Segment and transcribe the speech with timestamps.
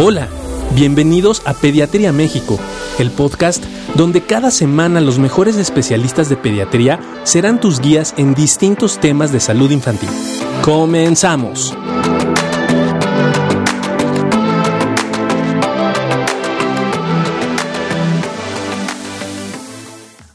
[0.00, 0.28] Hola,
[0.76, 2.56] bienvenidos a Pediatría México,
[3.00, 3.64] el podcast
[3.96, 9.40] donde cada semana los mejores especialistas de pediatría serán tus guías en distintos temas de
[9.40, 10.08] salud infantil.
[10.62, 11.76] Comenzamos.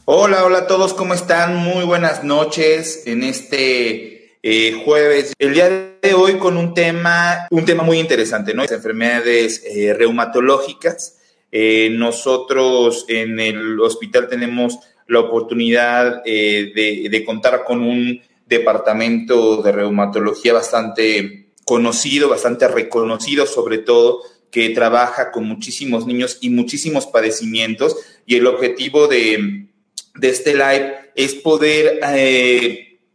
[0.04, 1.56] Hola, hola a todos, ¿cómo están?
[1.56, 4.13] Muy buenas noches en este
[4.46, 5.32] eh, jueves.
[5.38, 5.70] El día
[6.02, 8.60] de hoy con un tema, un tema muy interesante, ¿no?
[8.60, 11.18] Las enfermedades eh, reumatológicas.
[11.50, 20.52] Eh, nosotros en el hospital tenemos la oportunidad de, contar con un departamento de reumatología
[20.52, 24.20] bastante conocido, bastante reconocido sobre todo,
[24.50, 29.68] que trabaja con muchísimos niños y muchísimos padecimientos y el objetivo de,
[30.20, 31.98] este live es poder,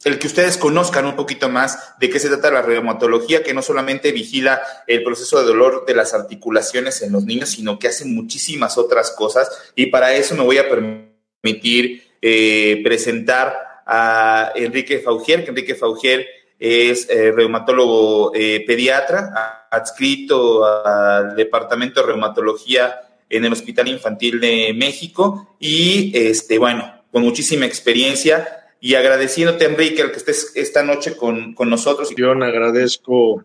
[0.05, 3.61] el que ustedes conozcan un poquito más de qué se trata la reumatología, que no
[3.61, 8.05] solamente vigila el proceso de dolor de las articulaciones en los niños, sino que hace
[8.05, 9.49] muchísimas otras cosas.
[9.75, 16.25] Y para eso me voy a permitir eh, presentar a Enrique Faugier, que Enrique Faugier
[16.57, 25.55] es eh, reumatólogo pediatra, adscrito al Departamento de Reumatología en el Hospital Infantil de México
[25.59, 31.53] y, este, bueno, con muchísima experiencia y agradeciéndote, Enrique, el que estés esta noche con,
[31.53, 32.13] con nosotros.
[32.15, 33.43] Yo agradezco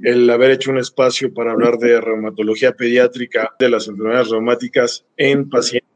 [0.00, 5.48] el haber hecho un espacio para hablar de reumatología pediátrica, de las enfermedades reumáticas en
[5.48, 5.90] pacientes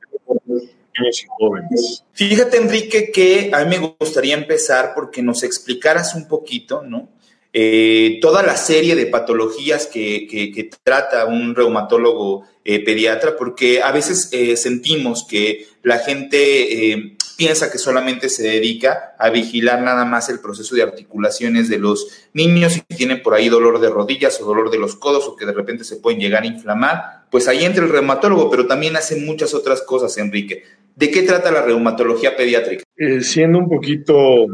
[0.98, 2.04] niños y jóvenes.
[2.12, 7.08] Fíjate, Enrique, que a mí me gustaría empezar porque nos explicaras un poquito, ¿no?
[7.52, 13.92] Eh, toda la serie de patologías que, que, trata un reumatólogo eh, pediatra, porque a
[13.92, 20.28] veces eh, sentimos que la gente piensa que solamente se dedica a vigilar nada más
[20.28, 24.46] el proceso de articulaciones de los niños y tienen por ahí dolor de rodillas o
[24.46, 27.64] dolor de los codos o que de repente se pueden llegar a inflamar, pues ahí
[27.64, 30.64] entra el reumatólogo, pero también hace muchas otras cosas, Enrique.
[30.94, 32.84] ¿De qué trata la reumatología pediátrica?
[33.20, 34.46] siendo un poquito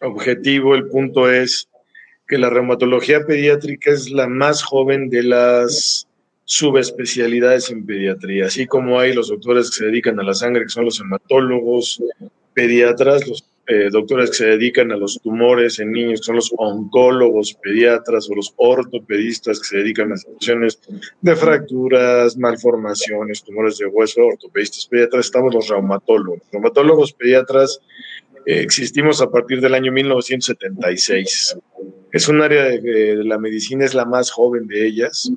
[0.00, 1.68] objetivo, el punto es
[2.26, 6.05] que la reumatología pediátrica es la más joven de las
[6.46, 10.70] subespecialidades en pediatría, así como hay los doctores que se dedican a la sangre, que
[10.70, 12.00] son los hematólogos,
[12.54, 16.52] pediatras, los eh, doctores que se dedican a los tumores en niños, que son los
[16.56, 20.78] oncólogos pediatras o los ortopedistas que se dedican a situaciones
[21.20, 26.42] de fracturas, malformaciones, tumores de hueso, ortopedistas pediatras, estamos los reumatólogos.
[26.52, 27.80] Reumatólogos pediatras
[28.46, 31.58] existimos a partir del año 1976.
[32.12, 35.30] Es un área de, la medicina, es la más joven de ellas.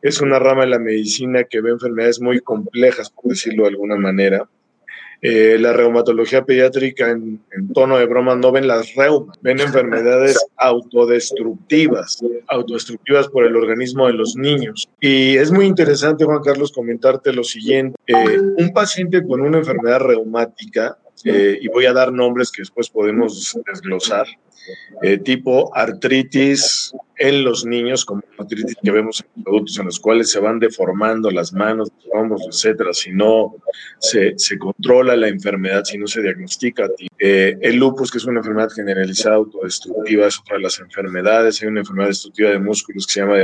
[0.00, 3.96] Es una rama de la medicina que ve enfermedades muy complejas, por decirlo de alguna
[3.96, 4.48] manera.
[5.20, 7.40] Eh, la reumatología pediátrica, en,
[7.72, 14.14] tono de broma, no ven las reumas, ven enfermedades autodestructivas, autodestructivas por el organismo de
[14.14, 14.88] los niños.
[15.00, 17.96] Y es muy interesante, Juan Carlos, comentarte lo siguiente.
[18.08, 22.88] Eh, un paciente con una enfermedad reumática eh, y voy a dar nombres que después
[22.88, 24.26] podemos desglosar,
[25.02, 30.30] eh, tipo artritis en los niños, como artritis que vemos en productos en los cuales
[30.30, 33.54] se van deformando las manos, los hombros, etcétera, si no
[33.98, 36.88] se, se, controla la enfermedad, si no se diagnostica.
[37.18, 41.62] Eh, el lupus, que es una enfermedad generalizada autodestructiva, es otra de las enfermedades.
[41.62, 43.38] Hay una enfermedad destructiva de músculos que se llama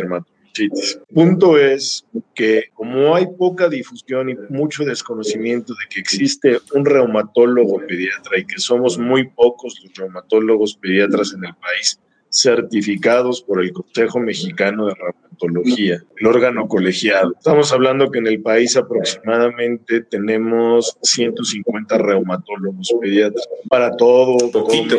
[1.13, 2.05] Punto es
[2.35, 8.45] que como hay poca difusión y mucho desconocimiento de que existe un reumatólogo pediatra y
[8.45, 11.99] que somos muy pocos los reumatólogos pediatras en el país
[12.31, 17.33] certificados por el Consejo Mexicano de Reumatología, el órgano colegiado.
[17.37, 24.99] Estamos hablando que en el país aproximadamente tenemos 150 reumatólogos pediatras para todo, todo México.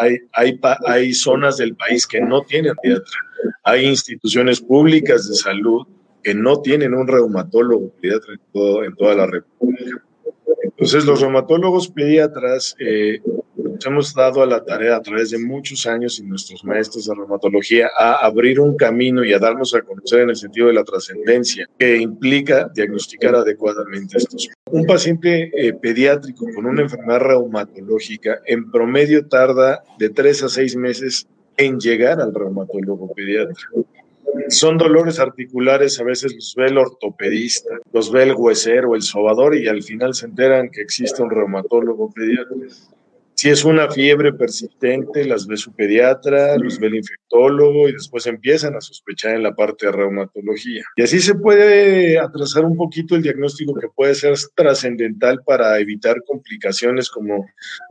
[0.00, 3.18] Hay, hay, hay zonas del país que no tienen pediatra
[3.62, 5.86] hay instituciones públicas de salud
[6.22, 10.02] que no tienen un reumatólogo pediatra en, toda la República.
[10.62, 13.20] Entonces, los reumatólogos pediatras eh,
[13.74, 17.14] nos hemos dado a la tarea a través de muchos años y nuestros maestros de
[17.14, 20.84] reumatología a abrir un camino y a darnos a conocer en el sentido de la
[20.84, 24.48] trascendencia que implica diagnosticar adecuadamente estos.
[24.70, 30.76] Un paciente eh, pediátrico con una enfermedad reumatológica en promedio tarda de tres a seis
[30.76, 31.26] meses
[31.56, 33.68] en llegar al reumatólogo pediatra.
[34.48, 39.56] Son dolores articulares, a veces los ve el ortopedista, los ve el huesero, el sobador
[39.56, 42.56] y al final se enteran que existe un reumatólogo pediatra.
[43.44, 48.26] Si es una fiebre persistente, las ve su pediatra, los ve el infectólogo y después
[48.26, 50.82] empiezan a sospechar en la parte de reumatología.
[50.96, 56.24] Y así se puede atrasar un poquito el diagnóstico que puede ser trascendental para evitar
[56.26, 57.44] complicaciones como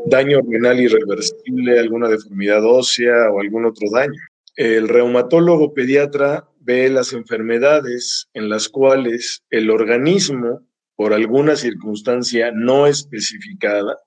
[0.08, 4.20] daño renal irreversible, alguna deformidad ósea o algún otro daño.
[4.56, 10.62] El reumatólogo pediatra ve las enfermedades en las cuales el organismo,
[10.96, 14.00] por alguna circunstancia no especificada,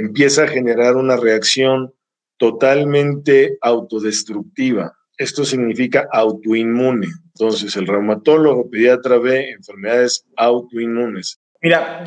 [0.00, 1.92] empieza a generar una reacción
[2.38, 4.96] totalmente autodestructiva.
[5.18, 7.08] Esto significa autoinmune.
[7.34, 11.38] Entonces, el reumatólogo pediatra ve enfermedades autoinmunes.
[11.62, 12.04] Mira,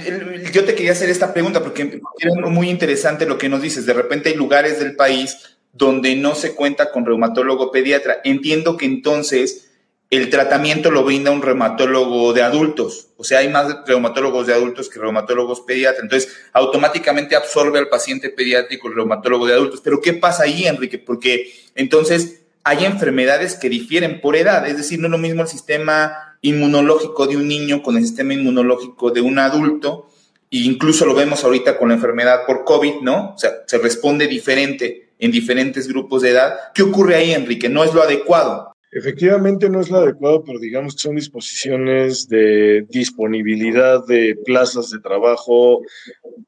[0.51, 3.85] yo te quería hacer esta pregunta porque es muy interesante lo que nos dices.
[3.85, 8.17] De repente hay lugares del país donde no se cuenta con reumatólogo pediatra.
[8.23, 9.72] Entiendo que entonces
[10.09, 13.07] el tratamiento lo brinda un reumatólogo de adultos.
[13.17, 16.03] O sea, hay más reumatólogos de adultos que reumatólogos pediatras.
[16.03, 19.81] Entonces, automáticamente absorbe al paciente pediátrico el reumatólogo de adultos.
[19.83, 20.99] Pero ¿qué pasa ahí, Enrique?
[20.99, 24.67] Porque entonces hay enfermedades que difieren por edad.
[24.67, 28.33] Es decir, no es lo mismo el sistema inmunológico de un niño con el sistema
[28.33, 30.09] inmunológico de un adulto,
[30.51, 33.33] e incluso lo vemos ahorita con la enfermedad por COVID, ¿no?
[33.33, 36.53] O sea, se responde diferente en diferentes grupos de edad.
[36.75, 37.69] ¿Qué ocurre ahí, Enrique?
[37.69, 38.72] No es lo adecuado.
[38.95, 44.99] Efectivamente no es lo adecuado, pero digamos que son disposiciones de disponibilidad de plazas de
[44.99, 45.81] trabajo,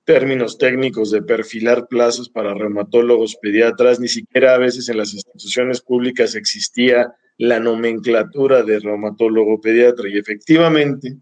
[0.04, 5.82] términos técnicos de perfilar plazas para reumatólogos, pediatras, ni siquiera a veces en las instituciones
[5.82, 11.18] públicas existía la nomenclatura de reumatólogo pediatra y efectivamente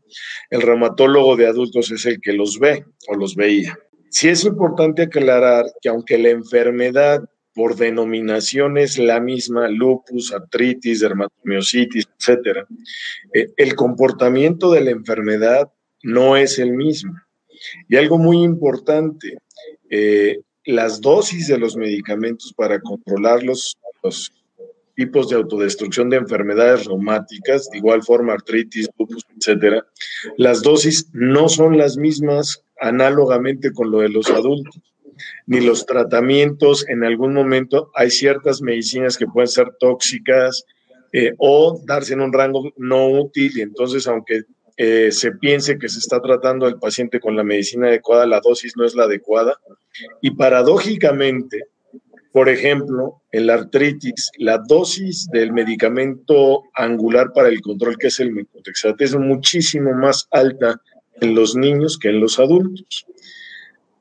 [0.50, 3.78] el reumatólogo de adultos es el que los ve o los veía.
[4.10, 11.00] Sí es importante aclarar que aunque la enfermedad por denominación es la misma, lupus, artritis,
[11.00, 12.66] dermatomiositis, etcétera,
[13.34, 15.72] eh, el comportamiento de la enfermedad
[16.04, 17.14] no es el mismo.
[17.88, 19.38] Y algo muy importante,
[19.90, 24.32] eh, las dosis de los medicamentos para controlar los, los
[24.96, 29.86] tipos de autodestrucción de enfermedades reumáticas, de igual forma artritis, lupus, etcétera,
[30.38, 34.82] las dosis no son las mismas análogamente con lo de los adultos,
[35.46, 36.88] ni los tratamientos.
[36.88, 40.66] En algún momento hay ciertas medicinas que pueden ser tóxicas
[41.12, 44.44] eh, o darse en un rango no útil y entonces aunque
[44.78, 48.74] eh, se piense que se está tratando al paciente con la medicina adecuada, la dosis
[48.76, 49.60] no es la adecuada.
[50.22, 51.66] Y paradójicamente,
[52.32, 58.20] por ejemplo, en la artritis, la dosis del medicamento angular para el control, que es
[58.20, 60.82] el metotexate, es muchísimo más alta
[61.22, 63.06] en los niños que en los adultos.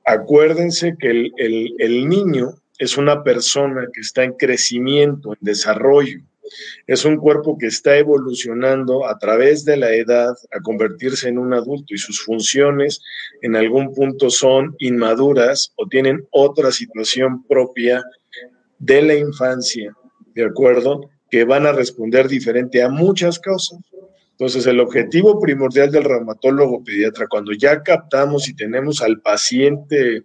[0.05, 6.21] Acuérdense que el, el niño es una persona que está en crecimiento, en desarrollo.
[6.87, 11.55] Es un cuerpo que está evolucionando a través de la edad a convertirse en un
[11.55, 13.01] adulto y sus funciones
[13.41, 18.03] en algún punto son inmaduras o tienen otra situación propia
[18.79, 19.95] de la infancia,
[20.35, 21.09] ¿de acuerdo?
[21.31, 23.79] Que van a responder diferente a muchas causas.
[24.33, 30.25] Entonces, el objetivo primordial del reumatólogo pediatra, cuando ya captamos y tenemos al paciente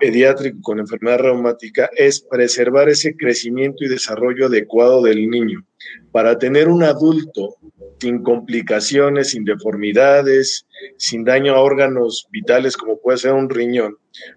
[0.00, 5.64] pediátrico con enfermedad reumática, es preservar ese crecimiento y desarrollo adecuado del niño.
[6.10, 7.56] Para tener un adulto
[8.00, 10.66] sin complicaciones, sin deformidades,
[10.96, 13.96] sin daño a órganos vitales como puede ser un riñón,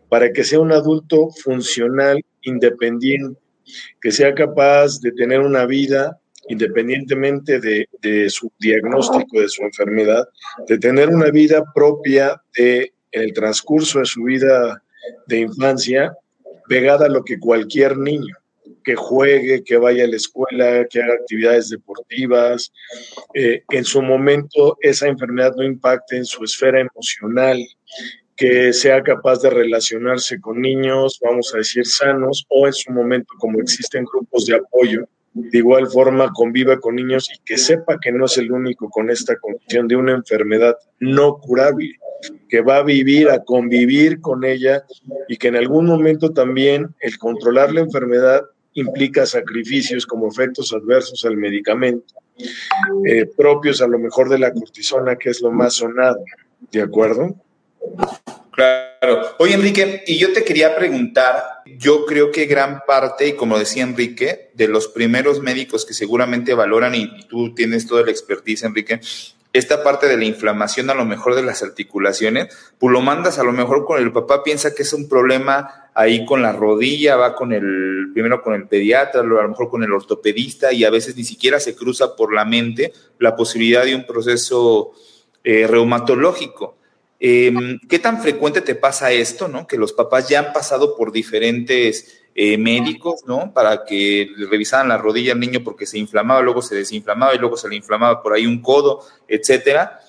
[0.10, 3.40] para que sea un adulto funcional, independiente,
[4.02, 6.20] que sea capaz de tener una vida
[6.50, 10.28] independientemente de, su diagnóstico, de su enfermedad,
[10.68, 14.82] de tener una vida propia de, el transcurso de su vida
[15.28, 16.16] de infancia,
[16.68, 18.36] pegada a lo que cualquier niño,
[18.84, 22.72] que juegue, que vaya a la escuela, que haga actividades deportivas,
[23.34, 27.58] eh, en su momento esa enfermedad no impacte en su esfera emocional,
[28.38, 33.34] que sea capaz de relacionarse con niños, vamos a decir, sanos, o en su momento,
[33.40, 38.12] como existen grupos de apoyo, de igual forma conviva con niños y que sepa que
[38.12, 41.94] no es el único con esta condición de una enfermedad no curable,
[42.50, 44.84] que va a vivir, a convivir con ella
[45.28, 48.42] y que en algún momento también el controlar la enfermedad
[48.74, 52.16] implica sacrificios como efectos adversos al medicamento,
[53.06, 56.20] eh, propios a lo mejor de la cortisona, que es lo más sonado,
[56.72, 57.36] ¿de acuerdo?
[58.52, 59.36] Claro.
[59.38, 63.84] Oye, Enrique, y yo te quería preguntar, yo creo que gran parte, y como decía
[63.84, 69.00] Enrique, de los primeros médicos que seguramente valoran, y tú tienes toda la expertise, Enrique,
[69.54, 72.48] esta parte de la inflamación a lo mejor de las articulaciones,
[72.80, 76.26] pues lo mandas a lo mejor con el papá, piensa que es un problema ahí
[76.26, 79.94] con la rodilla, va con el, primero con el pediatra, a lo mejor con el
[79.94, 84.06] ortopedista, y a veces ni siquiera se cruza por la mente la posibilidad de un
[84.06, 84.94] proceso
[85.44, 86.78] eh, reumatológico.
[87.20, 89.66] Em, ¿Qué tan frecuente te pasa esto, no?
[89.66, 93.52] Que los papás ya han pasado por diferentes eh, médicos, ¿no?
[93.54, 97.40] Para que le revisaran la rodilla al niño porque se inflamaba, luego se desinflamaba y
[97.40, 100.00] luego se le inflamaba por ahí un codo, etcétera.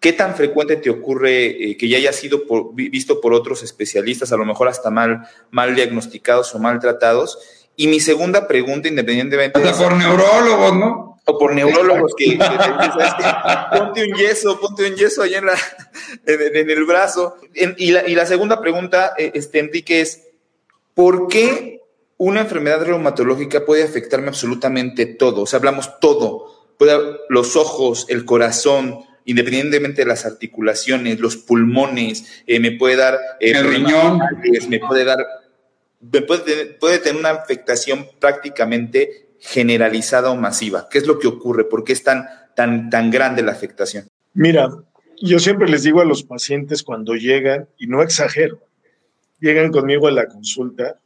[0.00, 2.42] ¿Qué tan frecuente te ocurre eh, que ya haya sido
[2.74, 7.38] visto por otros especialistas, a lo mejor hasta mal, mal diagnosticados o maltratados?
[7.76, 9.58] Y mi segunda pregunta, independientemente...
[9.58, 11.19] Hasta por neurólogos, ¿no?
[11.30, 12.36] O por neurólogos que,
[13.78, 15.44] ponte un yeso, ponte un yeso ahí en,
[16.26, 17.36] en, el brazo.
[17.54, 20.24] y, la, y, la, segunda pregunta, eh, este, Enrique, es
[20.94, 21.82] ¿por qué
[22.16, 25.42] una enfermedad reumatológica puede afectarme absolutamente todo?
[25.42, 26.74] O sea, hablamos todo.
[27.28, 33.14] Los ojos, el corazón, independientemente de las articulaciones, los pulmones, eh, me puede dar...
[33.38, 34.18] Eh, el riñón.
[34.68, 35.24] Me puede dar...
[36.26, 40.88] puede, puede tener una afectación prácticamente generalizada o masiva.
[40.90, 41.64] ¿Qué es lo que ocurre?
[41.64, 44.06] ¿Por qué es tan, tan, tan grande la afectación?
[44.34, 44.68] Mira,
[45.20, 48.60] yo siempre les digo a los pacientes cuando llegan, y no exagero,
[49.40, 50.98] llegan conmigo a la consulta,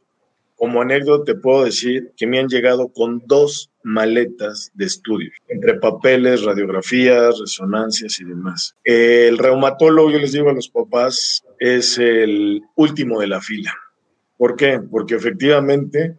[0.55, 5.75] como anécdota te puedo decir que me han llegado con dos maletas de estudio, entre
[5.75, 8.75] papeles, radiografías, resonancias y demás.
[8.83, 13.73] El reumatólogo, yo les digo a los papás, es el último de la fila.
[14.37, 14.79] ¿Por qué?
[14.79, 16.15] Porque efectivamente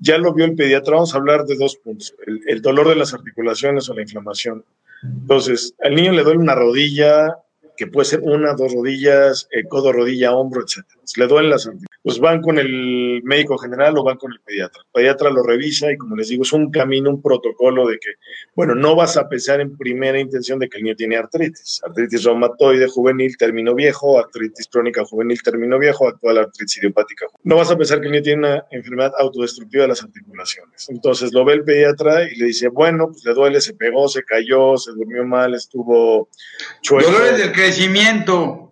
[0.00, 0.94] ya lo vio el pediatra.
[0.94, 2.14] Vamos a hablar de dos puntos,
[2.46, 4.64] el, dolor de las articulaciones o la inflamación.
[5.02, 7.36] Entonces, al niño le duele una rodilla,
[7.76, 10.84] que puede ser una, dos rodillas, eh, codo, rodilla, hombro, etc.
[11.16, 14.82] Le duelen las articulaciones pues van con el médico general o van con el pediatra.
[14.82, 18.10] El pediatra lo revisa y como les digo, es un camino, un protocolo de que,
[18.54, 21.80] bueno, no vas a pensar en primera intención de que el niño tiene artritis.
[21.84, 27.26] Artritis reumatoide juvenil, término viejo, artritis crónica juvenil, término viejo, actual artritis idiopática.
[27.44, 30.88] No vas a pensar que el niño tiene una enfermedad autodestructiva de las articulaciones.
[30.88, 34.24] Entonces lo ve el pediatra y le dice, bueno, pues le duele, se pegó, se
[34.24, 36.28] cayó, se durmió mal, estuvo
[36.80, 37.10] chueco.
[37.10, 38.69] Dolores del crecimiento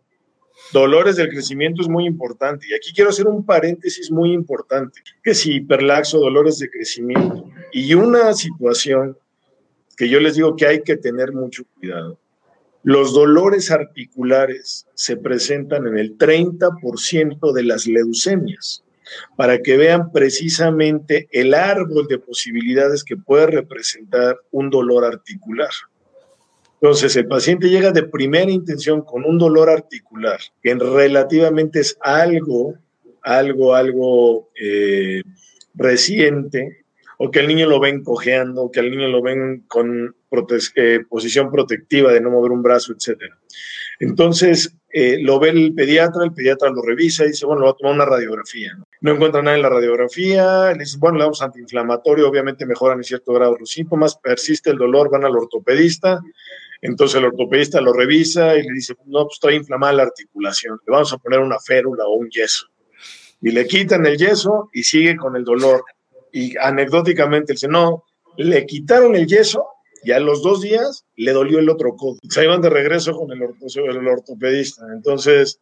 [0.72, 2.66] dolores del crecimiento es muy importante.
[2.68, 7.94] Y aquí quiero hacer un paréntesis muy importante, que si hiperlaxo, dolores de crecimiento y
[7.94, 9.16] una situación
[9.96, 12.18] que yo les digo que hay que tener mucho cuidado.
[12.84, 18.84] Los dolores articulares se presentan en el 30% de las leucemias,
[19.36, 25.70] para que vean precisamente el árbol de posibilidades que puede representar un dolor articular.
[26.80, 32.76] Entonces, el paciente llega de primera intención con un dolor articular, que relativamente es algo,
[33.22, 35.22] algo, algo eh,
[35.74, 36.84] reciente,
[37.18, 40.14] o que el niño lo ven cojeando, o que el niño lo ven con
[40.76, 43.22] eh, posición protectiva de no mover un brazo, etc.
[43.98, 47.74] Entonces, eh, lo ve el pediatra, el pediatra lo revisa y dice, bueno, va a
[47.74, 48.74] tomar una radiografía.
[48.76, 52.98] No, no encuentra nada en la radiografía, le dice, bueno, le damos antiinflamatorio, obviamente mejoran
[52.98, 56.20] en cierto grado los síntomas, persiste el dolor, van al ortopedista,
[56.80, 60.92] entonces el ortopedista lo revisa y le dice, no, pues está inflamada la articulación, le
[60.92, 62.66] vamos a poner una férula o un yeso.
[63.40, 65.84] Y le quitan el yeso y sigue con el dolor.
[66.32, 68.04] Y anecdóticamente dice, no,
[68.36, 69.64] le quitaron el yeso
[70.02, 72.18] y a los dos días le dolió el otro codo.
[72.28, 74.84] Se iban de regreso con el, ortopedista.
[74.92, 75.60] Entonces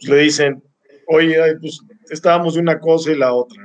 [0.00, 0.62] pues, le dicen,
[1.08, 1.80] oye, pues
[2.10, 3.62] estábamos de una cosa y la otra.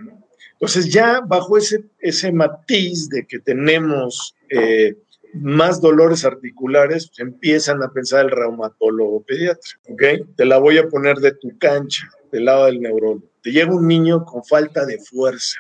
[0.54, 4.36] Entonces ya bajo ese, ese matiz de que tenemos...
[4.50, 4.96] Eh,
[5.34, 10.04] más dolores articulares, pues, empiezan a pensar el reumatólogo pediatra, ¿ok?
[10.36, 13.30] Te la voy a poner de tu cancha, del lado del neurólogo.
[13.42, 15.60] Te llega un niño con falta de fuerza,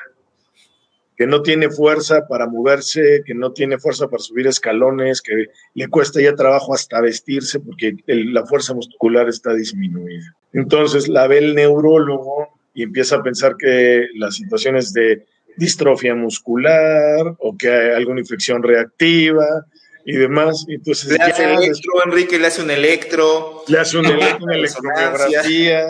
[1.21, 5.87] que no tiene fuerza para moverse, que no tiene fuerza para subir escalones, que le
[5.87, 10.35] cuesta ya trabajo hasta vestirse porque la fuerza muscular está disminuida.
[10.53, 15.25] Entonces la ve el neurólogo y empieza a pensar que las situaciones de
[15.57, 19.65] distrofia muscular o que hay alguna infección reactiva
[20.05, 20.65] y demás.
[20.67, 23.63] Entonces, le hace electro, Enrique, le hace un electro.
[23.67, 25.87] Le hace un electro, una electromiografía.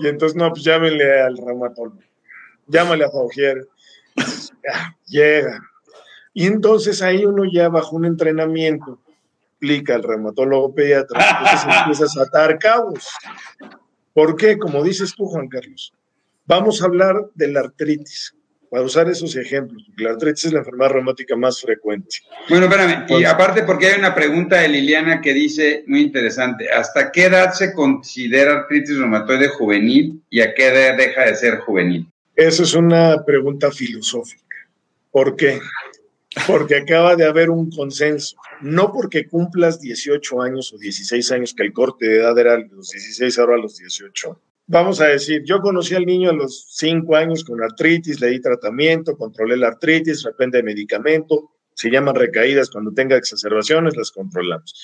[0.00, 1.98] Y entonces, no, pues llámenle al reumatólogo.
[2.66, 3.66] Llámale a Faugier.
[5.06, 5.58] Llega.
[6.34, 9.00] Y entonces ahí uno ya bajo un entrenamiento
[9.58, 13.08] explica al reumatólogo pediatra, entonces empiezas a atar cabos.
[14.14, 14.56] ¿Por qué?
[14.56, 15.92] Como dices tú, Juan Carlos,
[16.46, 18.34] vamos a hablar de la artritis
[18.70, 22.16] para usar esos ejemplos, la artritis es la enfermedad reumática más frecuente.
[22.48, 27.10] Bueno, espérame, y aparte porque hay una pregunta de Liliana que dice, muy interesante, ¿hasta
[27.10, 32.06] qué edad se considera artritis reumatoide juvenil y a qué edad deja de ser juvenil?
[32.36, 34.44] Esa es una pregunta filosófica.
[35.10, 35.58] ¿Por qué?
[36.46, 41.64] Porque acaba de haber un consenso, no porque cumplas 18 años o 16 años, que
[41.64, 45.94] el corte de edad era los 16, ahora los 18, vamos a decir, yo conocí
[45.94, 50.58] al niño a los cinco años con artritis, le di tratamiento, controlé la artritis, depende
[50.58, 54.74] de medicamento, se llaman recaídas cuando tenga exacerbaciones, las controlamos.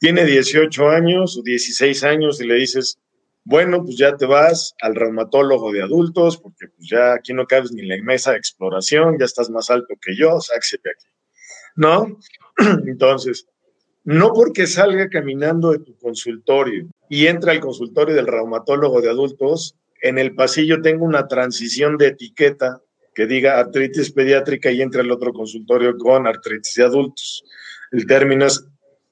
[0.00, 2.98] Tiene 18 años o 16 años y le dices,
[3.44, 7.72] bueno, pues ya te vas al reumatólogo de adultos, porque pues ya aquí no cabes
[7.72, 11.06] ni en la mesa de exploración, ya estás más alto que yo, sáquese aquí.
[11.76, 12.18] ¿No?
[12.86, 13.46] Entonces,
[14.04, 19.76] no porque salga caminando de tu consultorio y entra al consultorio del reumatólogo de adultos,
[20.00, 22.80] en el pasillo tengo una transición de etiqueta
[23.14, 27.44] que diga artritis pediátrica y entre al otro consultorio con artritis de adultos.
[27.92, 28.64] El término es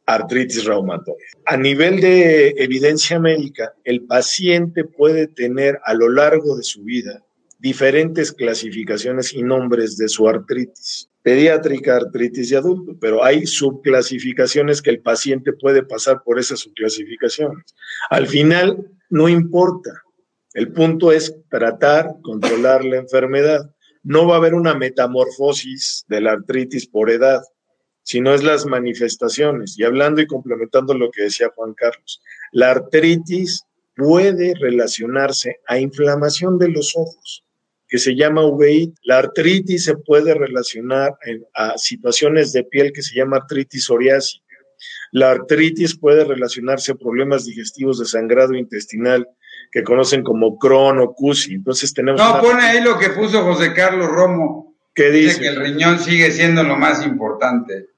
[0.06, 1.22] artritis reumatoide.
[1.46, 7.22] A nivel de evidencia médica, el paciente puede tener a lo largo de su vida
[7.58, 11.08] diferentes clasificaciones y nombres de su artritis.
[11.22, 17.74] Pediátrica, artritis de adulto, pero hay subclasificaciones que el paciente puede pasar por esas subclasificaciones.
[18.10, 19.90] Al final, no importa.
[20.52, 23.74] El punto es tratar, controlar la enfermedad.
[24.02, 27.42] No va a haber una metamorfosis de la artritis por edad
[28.02, 29.78] sino es las manifestaciones.
[29.78, 33.64] Y hablando y complementando lo que decía Juan Carlos, la artritis
[33.96, 37.41] puede relacionarse a inflamación de los ojos,
[37.92, 38.98] que se llama uveitis.
[39.02, 41.12] La artritis se puede relacionar
[41.54, 44.42] a situaciones de piel que se llama artritis psoriásica.
[45.10, 49.28] La artritis puede relacionarse a problemas digestivos de sangrado intestinal
[49.70, 51.52] que conocen como Crohn o CUSI.
[51.52, 52.18] Entonces tenemos...
[52.18, 54.74] No, pone ahí lo que puso José Carlos Romo.
[54.94, 55.26] ¿Qué dice?
[55.26, 55.40] dice?
[55.42, 57.88] que el riñón sigue siendo lo más importante.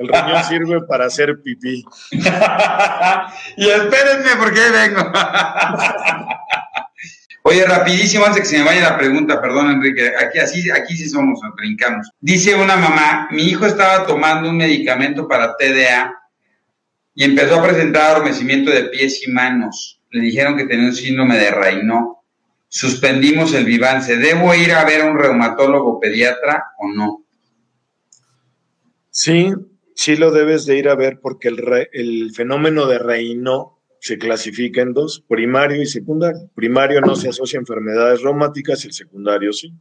[0.00, 1.84] El riñón sirve para hacer pipí.
[2.10, 5.12] y espérenme porque vengo.
[7.42, 10.38] Oye, rapidísimo, antes de que se me vaya la pregunta, perdón, Enrique, aquí,
[10.70, 12.10] aquí sí somos, nos brincamos.
[12.20, 16.14] Dice una mamá, mi hijo estaba tomando un medicamento para TDA
[17.14, 20.00] y empezó a presentar adormecimiento de pies y manos.
[20.10, 22.16] Le dijeron que tenía un síndrome de Raynaud.
[22.68, 24.16] Suspendimos el Vivance.
[24.16, 27.24] ¿Debo ir a ver a un reumatólogo pediatra o no?
[29.10, 29.52] Sí,
[29.94, 34.94] sí lo debes de ir a ver porque el, fenómeno de reino se clasifica en
[34.94, 36.50] dos, primario y secundario.
[36.56, 39.72] Primario no se asocia a enfermedades reumáticas y el secundario sí.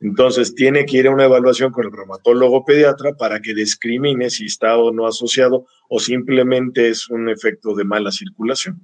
[0.00, 4.46] Entonces tiene que ir a una evaluación con el reumatólogo pediatra para que discrimine si
[4.46, 8.80] está o no asociado o simplemente es un efecto de mala circulación.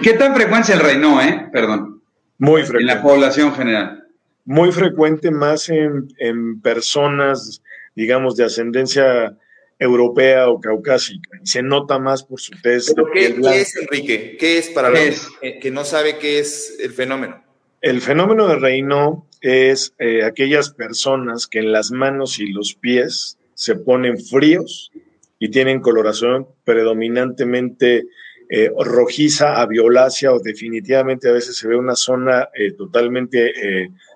[0.00, 1.48] ¿Qué tan frecuente es el reino, eh?
[1.52, 2.00] Perdón.
[2.38, 2.92] Muy frecuente.
[2.92, 4.04] En la población general.
[4.44, 7.60] Muy frecuente más en, en personas
[7.96, 9.36] digamos, de ascendencia
[9.78, 11.38] europea o caucásica.
[11.42, 12.96] Se nota más por su test.
[13.12, 14.36] qué, es, Enrique?
[14.38, 17.42] ¿Qué es para los que no sabe qué es el fenómeno?
[17.82, 23.38] El fenómeno de reino es eh, aquellas personas que en las manos y los pies
[23.54, 24.90] se ponen fríos
[25.38, 28.06] y tienen coloración predominantemente
[28.48, 33.52] eh, rojiza a violácea o definitivamente a veces se ve una zona eh, totalmente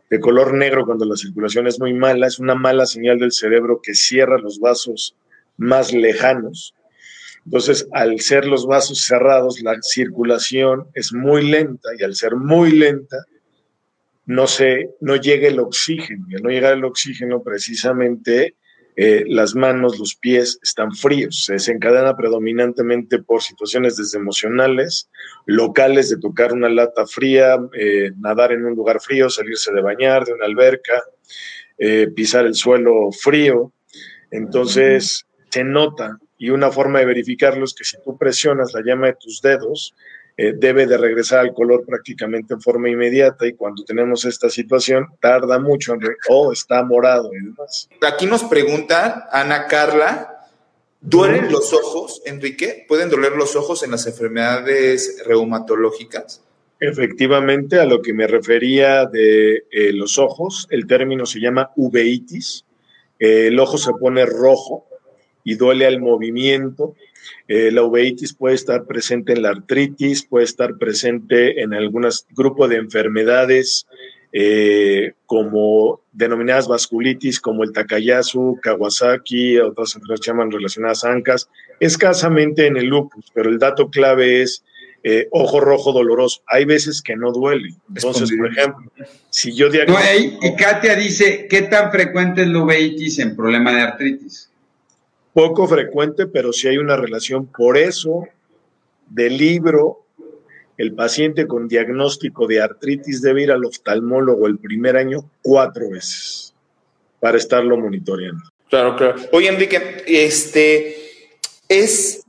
[0.09, 3.81] de color negro cuando la circulación es muy mala, es una mala señal del cerebro
[3.83, 5.15] que cierra los vasos
[5.61, 6.75] más lejanos.
[7.45, 12.73] Entonces, al ser los vasos cerrados, la circulación es muy lenta y al ser muy
[12.73, 13.25] lenta,
[14.27, 16.27] no, se, no llega el oxígeno.
[16.29, 18.57] Y al no llegar el oxígeno, precisamente
[18.97, 21.45] eh, las manos, los pies están fríos.
[21.45, 25.09] Se desencadena predominantemente por situaciones desde emocionales,
[25.47, 30.25] locales de tocar una lata fría, eh, nadar en un lugar frío, salirse de bañar,
[30.25, 31.03] de una alberca,
[31.79, 33.73] eh, pisar el suelo frío.
[34.31, 39.09] Entonces se nota y una forma de verificarlo es que si tú presionas la llama
[39.09, 39.95] de tus dedos,
[40.37, 45.07] eh, debe de regresar al color prácticamente en forma inmediata y cuando tenemos esta situación
[45.21, 47.91] tarda mucho en o está morado y demás.
[48.01, 50.49] Aquí nos pregunta Ana Carla,
[51.01, 52.87] ¿duelen los ojos, Enrique?
[52.89, 56.43] ¿Pueden doler los ojos en las enfermedades reumatológicas?
[56.79, 62.65] Efectivamente, a lo que me refería de eh, los ojos, el término se llama uveitis.
[63.19, 64.87] Eh, el ojo se pone rojo
[65.45, 66.95] y duele al movimiento
[67.49, 72.71] eh, la uveitis puede estar presente en la artritis, puede estar presente en algunos grupos
[72.71, 73.87] de enfermedades
[74.33, 81.49] eh, como denominadas vasculitis, como el Takayasu, Kawasaki, otras enfermedades llaman relacionadas a ANCAS,
[81.81, 84.63] escasamente en el lupus, pero el dato clave es
[85.03, 86.43] eh, ojo rojo doloroso.
[86.47, 87.75] Hay veces que no duele.
[87.89, 88.93] Entonces, por ejemplo,
[89.31, 90.47] si yo diagnostico...
[90.47, 94.50] y Katia dice, ¿qué tan frecuente es la uveitis en problema de artritis?
[95.33, 97.47] Poco frecuente, pero sí hay una relación.
[97.47, 98.27] Por eso,
[99.09, 100.05] del libro,
[100.77, 106.55] el paciente con diagnóstico de artritis debe ir al oftalmólogo el primer año cuatro veces
[107.21, 108.43] para estarlo monitoreando.
[108.69, 109.17] Claro, claro.
[109.33, 110.97] Oye, Enrique, este
[111.69, 112.25] es.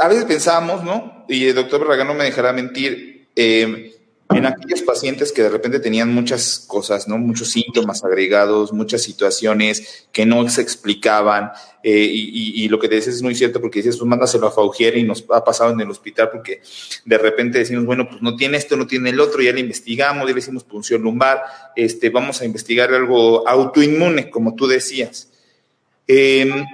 [0.00, 1.24] a veces pensamos, ¿no?
[1.28, 3.26] Y el doctor Barragán no me dejará mentir.
[3.34, 3.93] Eh,
[4.30, 7.18] en aquellos pacientes que de repente tenían muchas cosas, ¿no?
[7.18, 11.52] Muchos síntomas agregados, muchas situaciones que no se explicaban.
[11.82, 14.96] Eh, y, lo que te dices es muy cierto porque dices, pues mándaselo a Faugier
[14.96, 16.62] y nos ha pasado en el hospital porque
[17.04, 20.26] de repente decimos, bueno, pues no tiene esto, no tiene el otro, ya le investigamos,
[20.26, 21.42] ya le hicimos punción lumbar,
[21.76, 25.28] este, vamos a investigar algo autoinmune, como tú decías.
[26.06, 26.64] Em,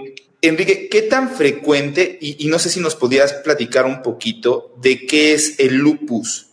[0.40, 5.04] Enrique, ¿qué tan frecuente, y, y no sé si nos podías platicar un poquito de
[5.04, 6.49] qué es el lupus?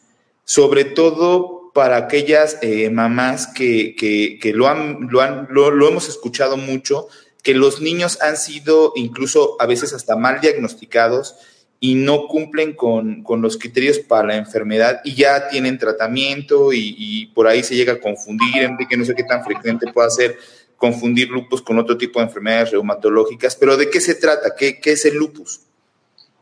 [0.47, 6.55] Sobre todo para aquellas eh, mamás que, que, lo, han, lo, han, lo, hemos escuchado
[6.55, 7.09] mucho,
[7.43, 11.35] que los niños han sido incluso a veces hasta mal diagnosticados
[11.81, 16.95] y no cumplen con, con los criterios para la enfermedad y ya tienen tratamiento y,
[16.97, 20.37] y, por ahí se llega a confundir, que no sé qué tan frecuente puede ser
[20.77, 24.55] confundir lupus con otro tipo de enfermedades reumatológicas, pero ¿de qué se trata?
[24.57, 25.59] ¿Qué, qué es el lupus?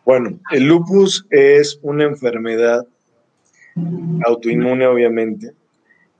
[0.05, 2.85] Bueno, el lupus es una enfermedad
[4.25, 5.53] autoinmune, obviamente,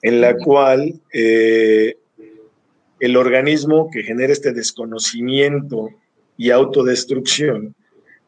[0.01, 1.97] en la cual eh,
[2.99, 5.89] el organismo que genera este desconocimiento
[6.37, 7.75] y autodestrucción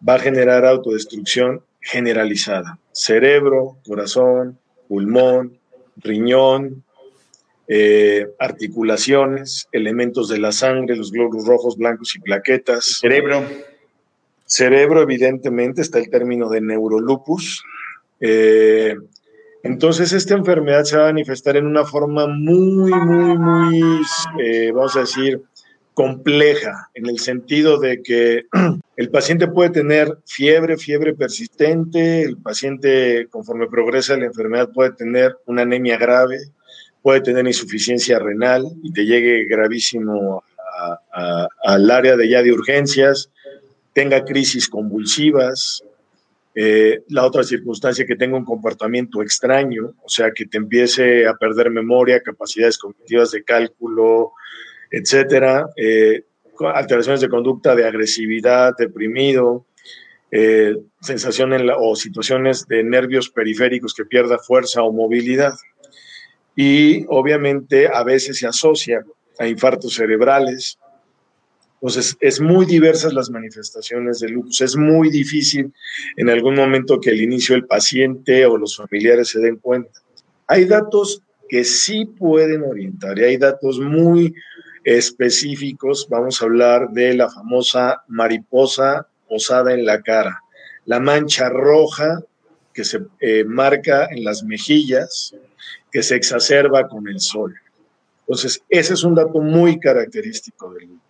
[0.07, 2.79] va a generar autodestrucción generalizada.
[2.91, 5.57] Cerebro, corazón, pulmón,
[5.97, 6.83] riñón,
[7.67, 12.99] eh, articulaciones, elementos de la sangre, los glóbulos rojos, blancos y plaquetas.
[13.01, 13.43] Cerebro.
[14.45, 17.63] Cerebro, evidentemente, está el término de neurolupus.
[18.21, 18.95] Eh,
[19.63, 24.01] entonces, esta enfermedad se va a manifestar en una forma muy, muy, muy,
[24.39, 25.41] eh, vamos a decir,
[25.93, 28.45] compleja, en el sentido de que
[28.97, 35.35] el paciente puede tener fiebre, fiebre persistente, el paciente conforme progresa la enfermedad puede tener
[35.47, 36.37] una anemia grave,
[37.01, 40.43] puede tener insuficiencia renal y te llegue gravísimo
[41.63, 43.31] al área de ya de urgencias,
[43.93, 45.83] tenga crisis convulsivas,
[46.59, 51.35] eh, la otra circunstancia, que tenga un comportamiento extraño, o sea, que te empiece a
[51.35, 54.31] perder memoria, capacidades cognitivas de cálculo,
[54.89, 56.23] etcétera, eh,
[56.73, 59.67] alteraciones de conducta de agresividad, deprimido,
[60.31, 65.53] eh, sensación o situaciones de nervios periféricos que pierda fuerza o movilidad.
[66.55, 69.05] Y obviamente a veces se asocia
[69.37, 70.79] a infartos cerebrales,
[71.79, 74.61] entonces, es muy diversas las manifestaciones de lupus.
[74.61, 75.71] Es muy difícil
[76.15, 80.01] en algún momento que al inicio el paciente o los familiares se den cuenta.
[80.47, 84.33] Hay datos que sí pueden orientar y hay datos muy
[84.83, 86.07] específicos.
[86.09, 90.41] Vamos a hablar de la famosa mariposa posada en la cara,
[90.85, 92.23] la mancha roja
[92.73, 95.35] que se eh, marca en las mejillas,
[95.91, 97.53] que se exacerba con el sol.
[98.21, 101.06] Entonces, ese es un dato muy característico del lupus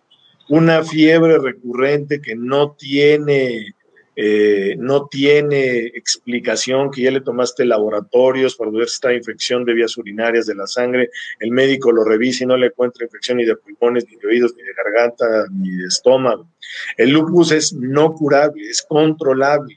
[0.48, 3.74] una fiebre recurrente que no tiene,
[4.16, 9.74] eh, no tiene explicación, que ya le tomaste laboratorios para ver si está infección de
[9.74, 13.44] vías urinarias de la sangre, el médico lo revisa y no le encuentra infección ni
[13.44, 16.48] de pulmones, ni de oídos, ni de garganta, ni de estómago.
[16.96, 19.76] El lupus es no curable, es controlable.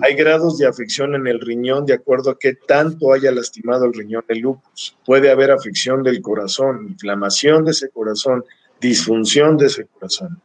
[0.00, 3.94] Hay grados de afección en el riñón de acuerdo a qué tanto haya lastimado el
[3.94, 4.96] riñón el lupus.
[5.06, 8.44] Puede haber afección del corazón, inflamación de ese corazón,
[8.88, 10.40] disfunción de ese corazón.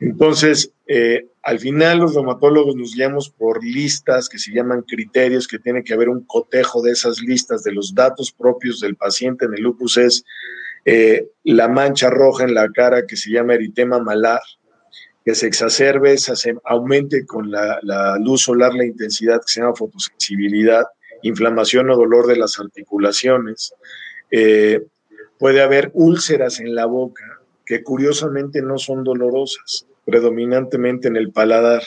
[0.00, 5.58] Entonces, eh, al final los reumatólogos nos guiamos por listas que se llaman criterios, que
[5.58, 9.54] tiene que haber un cotejo de esas listas, de los datos propios del paciente en
[9.54, 10.24] el lupus es
[10.84, 14.42] eh, la mancha roja en la cara que se llama eritema malar,
[15.24, 17.80] que se exacerbe, se aumente con la,
[18.20, 20.84] luz solar la intensidad que se llama fotosensibilidad,
[21.22, 23.74] inflamación o dolor de las articulaciones.
[24.30, 24.82] Eh,
[25.38, 27.35] puede haber úlceras en la boca,
[27.66, 31.82] que curiosamente no son dolorosas, predominantemente en el paladar.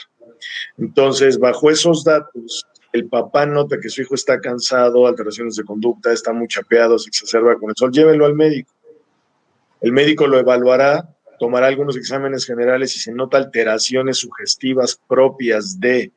[0.78, 6.12] Entonces, bajo esos datos, el papá nota que su hijo está cansado, alteraciones de conducta,
[6.12, 8.74] está muy chapeado, se exacerba con el sol, llévenlo al médico.
[9.82, 11.08] El médico lo evaluará,
[11.40, 16.12] tomará algunos exámenes generales y se nota alteraciones sugestivas propias de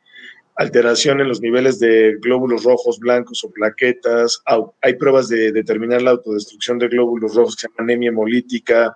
[0.57, 4.43] alteración en los niveles de glóbulos rojos, blancos o plaquetas.
[4.81, 8.95] Hay pruebas de determinar la autodestrucción de glóbulos rojos que se llama anemia hemolítica.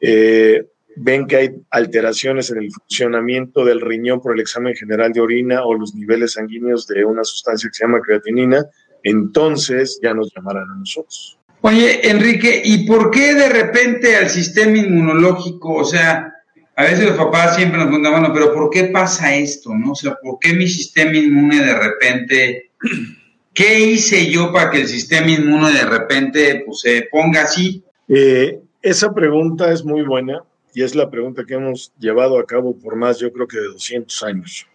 [0.00, 5.20] Eh, ven que hay alteraciones en el funcionamiento del riñón por el examen general de
[5.20, 8.66] orina o los niveles sanguíneos de una sustancia que se llama creatinina,
[9.02, 11.38] entonces ya nos llamarán a nosotros.
[11.62, 16.39] Oye, Enrique, ¿y por qué de repente al sistema inmunológico, o sea,
[16.80, 19.74] a veces los papás siempre nos preguntan, bueno, pero ¿por qué pasa esto?
[19.74, 19.92] ¿No?
[19.92, 22.70] O sea, ¿por qué mi sistema inmune de repente,
[23.52, 27.84] qué hice yo para que el sistema inmune de repente pues, se ponga así?
[28.08, 32.74] Eh, esa pregunta es muy buena y es la pregunta que hemos llevado a cabo
[32.74, 34.66] por más, yo creo que de 200 años.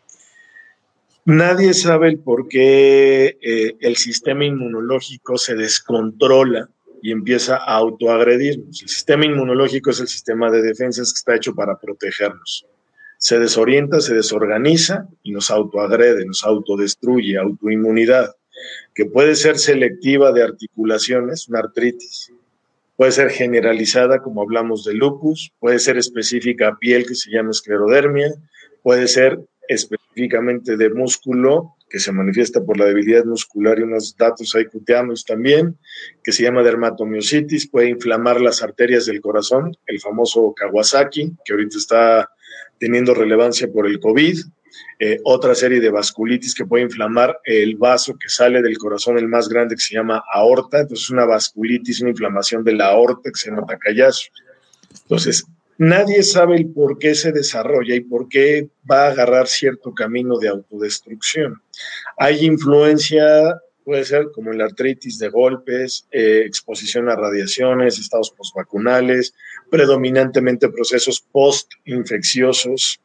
[1.26, 6.70] Nadie sabe el por qué eh, el sistema inmunológico se descontrola
[7.06, 8.82] y empieza a autoagredirnos.
[8.82, 12.66] El sistema inmunológico es el sistema de defensas que está hecho para protegernos.
[13.20, 18.34] Se desorienta, se desorganiza y nos autoagrede, nos autodestruye, autoinmunidad,
[18.96, 22.32] que puede ser selectiva de articulaciones, una artritis,
[22.98, 27.52] Puede ser generalizada, como hablamos de lupus, puede ser específica a piel, que se llama
[27.52, 28.34] esclerodermia,
[28.82, 29.38] puede ser
[29.68, 35.24] específicamente de músculo, que se manifiesta por la debilidad muscular y unos datos ahí cuteamos
[35.24, 35.78] también,
[36.22, 41.78] que se llama dermatomiositis, puede inflamar las arterias del corazón, el famoso Kawasaki, que ahorita
[41.78, 42.30] está
[42.78, 44.38] teniendo relevancia por el COVID,
[45.00, 49.30] eh, otra serie de vasculitis que puede inflamar el vaso que sale del corazón, el
[49.30, 50.82] más grande, que se llama aorta.
[50.82, 54.28] Entonces, una vasculitis, una inflamación de la aorta que se nota callazo.
[55.04, 55.46] Entonces,
[55.78, 60.38] nadie sabe el por qué se desarrolla y por qué va a agarrar cierto camino
[60.38, 61.62] de autodestrucción.
[62.18, 69.34] Hay influencia, puede ser como la artritis de golpes, eh, exposición a radiaciones, estados postvacunales,
[69.76, 73.02] predominantemente procesos postinfecciosos,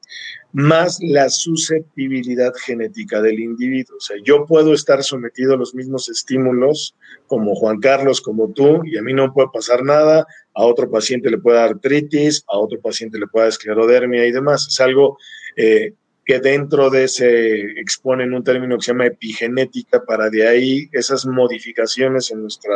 [0.52, 3.96] más la susceptibilidad genética del individuo.
[3.96, 6.94] O sea, yo puedo estar sometido a los mismos estímulos
[7.26, 11.28] como Juan Carlos, como tú, y a mí no puede pasar nada, a otro paciente
[11.28, 14.68] le puede dar artritis, a otro paciente le puede dar esclerodermia y demás.
[14.68, 15.18] Es algo
[15.56, 20.88] eh, que dentro de ese exponen un término que se llama epigenética, para de ahí
[20.92, 22.72] esas modificaciones en nuestro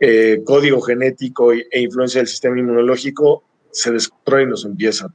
[0.00, 5.12] eh, código genético e influencia del sistema inmunológico se descontrola y nos empieza a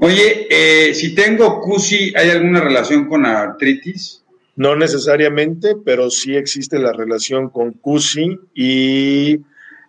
[0.00, 4.22] Oye, eh, si tengo CUSI, ¿hay alguna relación con artritis?
[4.56, 9.40] No necesariamente, pero sí existe la relación con CUSI y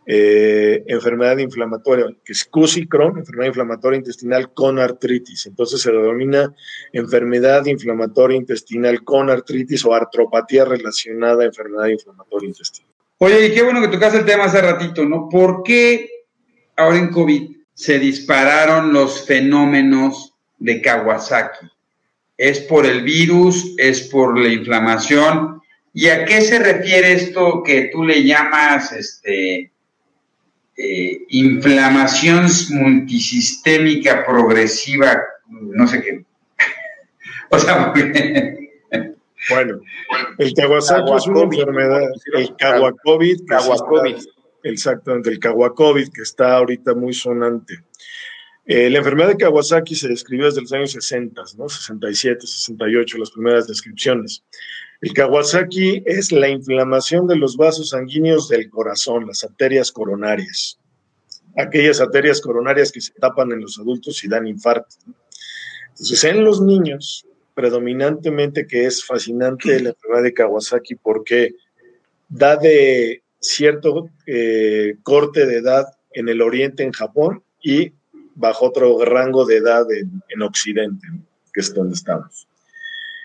[0.08, 5.45] eh, enfermedad inflamatoria, que es CUSI Crohn, enfermedad inflamatoria intestinal con artritis.
[5.45, 6.54] Entonces se denomina
[6.93, 12.94] enfermedad inflamatoria intestinal con artritis o artropatía relacionada a enfermedad inflamatoria intestinal.
[13.17, 15.30] Oye, y qué bueno que tocaste el tema hace ratito, ¿no?
[15.30, 16.10] ¿Por qué
[16.75, 21.67] ahora en COVID se dispararon los fenómenos de Kawasaki.
[22.38, 23.75] ¿Es por el virus?
[23.78, 25.62] ¿Es por la inflamación?
[25.93, 29.71] ¿Y a qué se refiere esto que tú le llamas este,
[30.78, 35.21] eh, inflamación multisistémica progresiva?
[35.47, 36.25] No sé qué.
[37.49, 37.93] o sea,
[39.49, 39.79] bueno,
[40.38, 42.01] el Kawasaki es una enfermedad,
[42.34, 43.41] el Kawakovid,
[44.63, 47.84] Exactamente, el Kawakovid, que está ahorita muy sonante.
[48.65, 51.69] Eh, la enfermedad de Kawasaki se describió desde los años 60, ¿no?
[51.69, 54.43] 67, 68, las primeras descripciones.
[55.01, 60.79] El Kawasaki es la inflamación de los vasos sanguíneos del corazón, las arterias coronarias.
[61.55, 64.95] Aquellas arterias coronarias que se tapan en los adultos y dan infarto.
[65.91, 71.55] Entonces, en los niños, predominantemente que es fascinante la enfermedad de Kawasaki porque
[72.29, 77.93] da de cierto eh, corte de edad en el oriente en Japón y
[78.35, 81.07] bajo otro rango de edad en, Occidente,
[81.53, 82.47] que es donde estamos.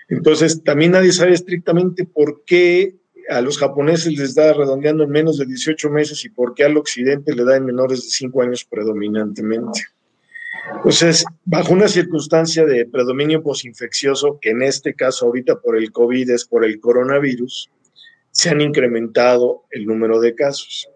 [0.07, 2.95] Entonces, también nadie sabe estrictamente por qué
[3.29, 6.77] a los japoneses les da redondeando en menos de 18 meses y por qué al
[6.77, 9.81] occidente le da en menores de 5 años predominantemente.
[10.75, 16.29] Entonces, bajo una circunstancia de predominio posinfeccioso, que en este caso ahorita por el COVID
[16.31, 17.69] es por el coronavirus,
[18.31, 20.89] se han incrementado el número de casos.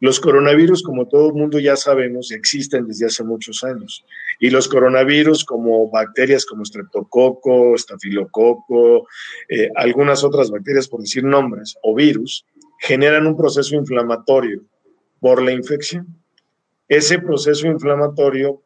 [0.00, 4.04] Los coronavirus, como todo el mundo ya sabemos, existen desde hace muchos años.
[4.38, 9.06] Y los coronavirus, como bacterias como streptococo, estafilococo,
[9.50, 12.46] eh, algunas otras bacterias, por decir nombres, o virus,
[12.78, 14.62] generan un proceso inflamatorio
[15.20, 16.06] por la infección.
[16.88, 18.62] Ese proceso inflamatorio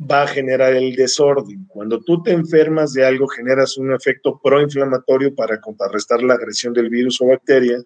[0.00, 1.66] va a generar el desorden.
[1.68, 6.88] Cuando tú te enfermas de algo, generas un efecto proinflamatorio para contrarrestar la agresión del
[6.88, 7.82] virus o bacteria.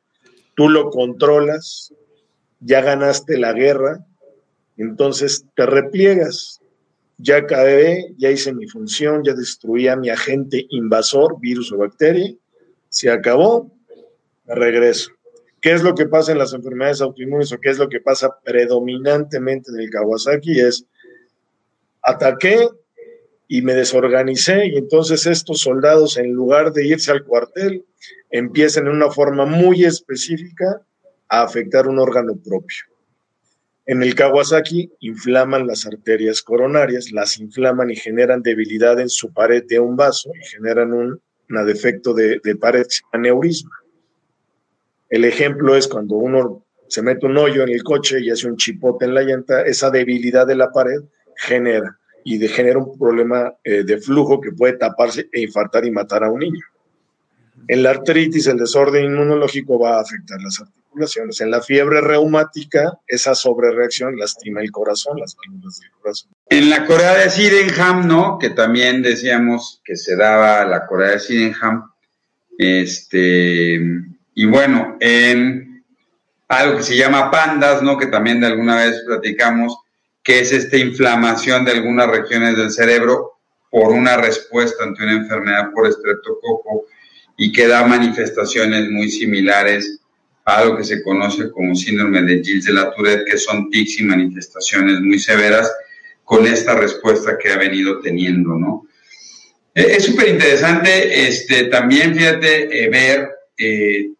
[0.55, 1.93] Tú lo controlas,
[2.61, 4.07] ya ganaste la guerra,
[4.77, 6.61] entonces te repliegas.
[7.17, 12.33] Ya acabé, ya hice mi función, ya destruí a mi agente invasor, virus o bacteria.
[12.89, 13.73] Se acabó,
[14.47, 15.11] me regreso.
[15.61, 18.37] ¿Qué es lo que pasa en las enfermedades autoinmunes o qué es lo que pasa
[18.45, 20.61] predominantemente en el Kawasaki?
[20.61, 20.87] Es
[22.05, 22.69] ataqué
[23.49, 27.85] y me desorganicé y entonces estos soldados en lugar de irse al cuartel
[28.31, 30.83] empiezan en una forma muy específica
[31.29, 32.85] a afectar un órgano propio.
[33.87, 39.65] En el Kawasaki inflaman las arterias coronarias, las inflaman y generan debilidad en su pared
[39.67, 41.21] de un vaso y generan un
[41.67, 43.73] defecto de, de pared, aneurisma.
[45.11, 48.57] El ejemplo es cuando uno se mete un hoyo en el coche y hace un
[48.57, 51.01] chipote en la llanta, esa debilidad de la pared
[51.37, 55.91] genera y de, genera un problema eh, de flujo que puede taparse e infartar y
[55.91, 56.65] matar a un niño.
[57.69, 61.41] En la artritis, el desorden inmunológico va a afectar las articulaciones.
[61.41, 66.31] En la fiebre reumática, esa sobrereacción lastima el corazón, las células del corazón.
[66.51, 68.39] En la Corea de Sydenham, ¿no?
[68.39, 71.91] Que también decíamos que se daba la Corea de Sydenham.
[72.59, 73.81] Este,
[74.35, 75.85] y bueno, en
[76.49, 77.97] algo que se llama pandas, ¿no?
[77.97, 79.79] Que también de alguna vez platicamos,
[80.25, 83.35] que es esta inflamación de algunas regiones del cerebro
[83.71, 86.87] por una respuesta ante una enfermedad por estreptococo
[87.37, 90.01] y que da manifestaciones muy similares
[90.45, 94.01] a lo que se conoce como síndrome de Gilles de la Tourette, que son tics
[94.01, 95.71] y manifestaciones muy severas
[96.25, 98.87] con esta respuesta que ha venido teniendo, ¿no?
[99.75, 104.11] Eh, es súper interesante este, también, fíjate, eh, ver eh,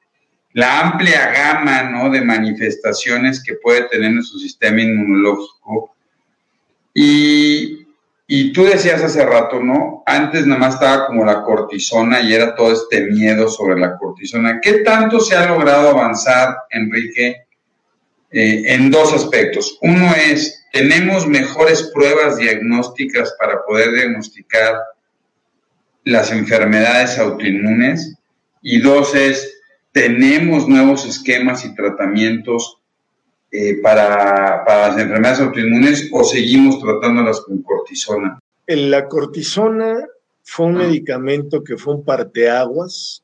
[0.53, 2.11] la amplia gama ¿no?
[2.11, 5.94] de manifestaciones que puede tener nuestro sistema inmunológico.
[6.95, 7.87] Y,
[8.29, 10.05] y, tú decías hace rato, ¿no?
[10.07, 14.61] Antes nada más estaba como la cortisona y era todo este miedo sobre la cortisona.
[14.63, 17.47] ¿Qué tanto se ha logrado avanzar, Enrique,
[18.31, 19.77] en dos aspectos?
[19.83, 24.77] Uno es, tenemos mejores pruebas diagnósticas para poder diagnosticar
[26.05, 28.17] las enfermedades autoinmunes.
[28.63, 29.55] Y dos es,
[29.93, 32.79] tenemos nuevos esquemas y tratamientos
[33.57, 38.41] eh, para, las enfermedades autoinmunes o seguimos tratándolas con cortisona?
[38.67, 39.95] La cortisona
[40.43, 43.23] fue un medicamento que fue un parteaguas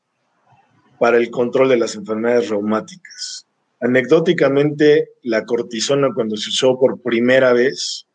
[0.97, 3.45] para el control de las enfermedades reumáticas.
[3.81, 8.05] Anecdóticamente, la cortisona cuando se usó por primera vez,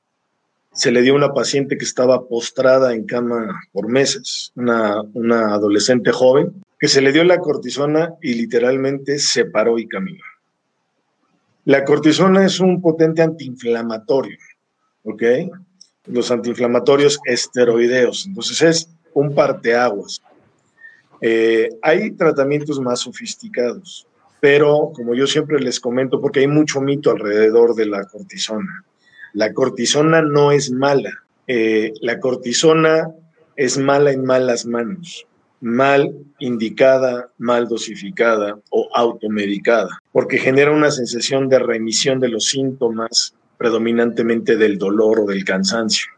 [0.72, 5.52] se le dio a una paciente que estaba postrada en cama por meses, una, una
[5.52, 10.24] adolescente joven, que se le dio la cortisona y literalmente se paró y caminó.
[11.66, 14.38] La cortisona es un potente antiinflamatorio,
[15.02, 15.22] ¿ok?
[16.06, 20.22] Los antiinflamatorios esteroideos, entonces es un parteaguas.
[21.20, 24.06] Eh, hay tratamientos más sofisticados,
[24.38, 28.84] pero como yo siempre les comento, porque hay mucho mito alrededor de la cortisona.
[29.32, 31.24] La cortisona no es mala.
[31.48, 33.10] Eh, la cortisona
[33.56, 35.26] es mala en malas manos
[35.60, 43.34] mal indicada, mal dosificada o automedicada, porque genera una sensación de remisión de los síntomas,
[43.56, 46.12] predominantemente del dolor o del cansancio.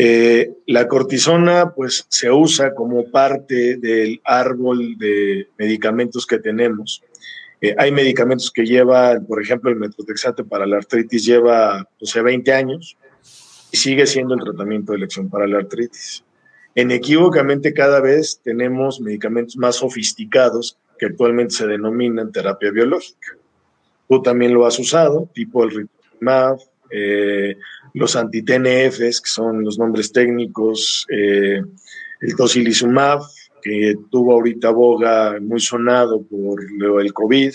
[0.00, 7.02] Eh, la cortisona pues se usa como parte del árbol de medicamentos que tenemos.
[7.60, 11.88] Eh, hay medicamentos que lleva, por ejemplo, el metotrexate para la artritis lleva
[12.22, 12.96] 20 años
[13.72, 16.22] y sigue siendo el tratamiento de elección para la artritis.
[16.74, 23.36] Inequívocamente cada vez tenemos medicamentos más sofisticados que actualmente se denominan terapia biológica.
[24.08, 26.58] Tú también lo has usado, tipo el rituximab,
[26.90, 27.56] eh,
[27.94, 31.62] los anti-TNFs, que son los nombres técnicos, eh,
[32.20, 33.20] el tocilizumab,
[33.62, 36.60] que tuvo ahorita boga muy sonado por
[37.02, 37.52] el COVID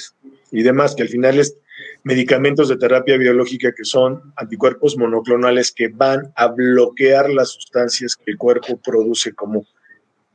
[0.51, 1.57] y demás, que al final es
[2.03, 8.31] medicamentos de terapia biológica que son anticuerpos monoclonales que van a bloquear las sustancias que
[8.31, 9.65] el cuerpo produce como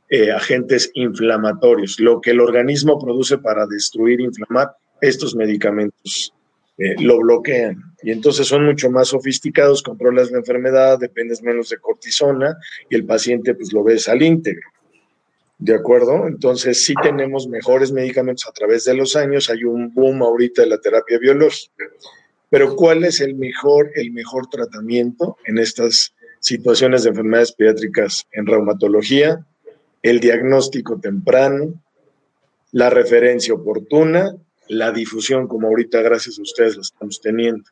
[0.09, 1.99] eh, agentes inflamatorios.
[1.99, 6.33] Lo que el organismo produce para destruir, inflamar, estos medicamentos
[6.77, 7.77] eh, lo bloquean.
[8.01, 12.57] Y entonces son mucho más sofisticados, controlas la enfermedad, dependes menos de cortisona
[12.89, 14.67] y el paciente pues lo ves al íntegro.
[15.59, 16.25] ¿De acuerdo?
[16.25, 20.69] Entonces sí tenemos mejores medicamentos a través de los años, hay un boom ahorita de
[20.69, 21.83] la terapia biológica.
[22.49, 28.45] Pero ¿cuál es el mejor, el mejor tratamiento en estas situaciones de enfermedades pediátricas en
[28.45, 29.45] reumatología?
[30.01, 31.73] El diagnóstico temprano,
[32.71, 34.33] la referencia oportuna
[34.69, 37.63] la difusión como ahorita gracias a ustedes la estamos teniendo.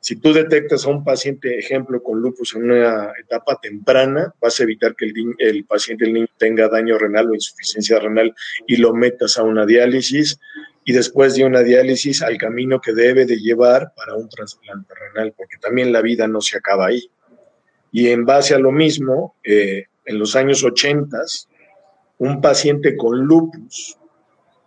[0.00, 4.64] Si tú detectas a un paciente, ejemplo, con lupus en una etapa temprana, vas a
[4.64, 5.06] evitar que
[5.38, 8.34] el, paciente, el niño, tenga daño renal o insuficiencia renal
[8.66, 10.38] y lo metas a una diálisis
[10.84, 15.32] y después de una diálisis al camino que debe de llevar para un trasplante renal,
[15.34, 17.10] porque también la vida no se acaba ahí.
[17.90, 21.16] Y en base a lo mismo, eh, en los años 80,
[22.18, 23.96] un paciente con lupus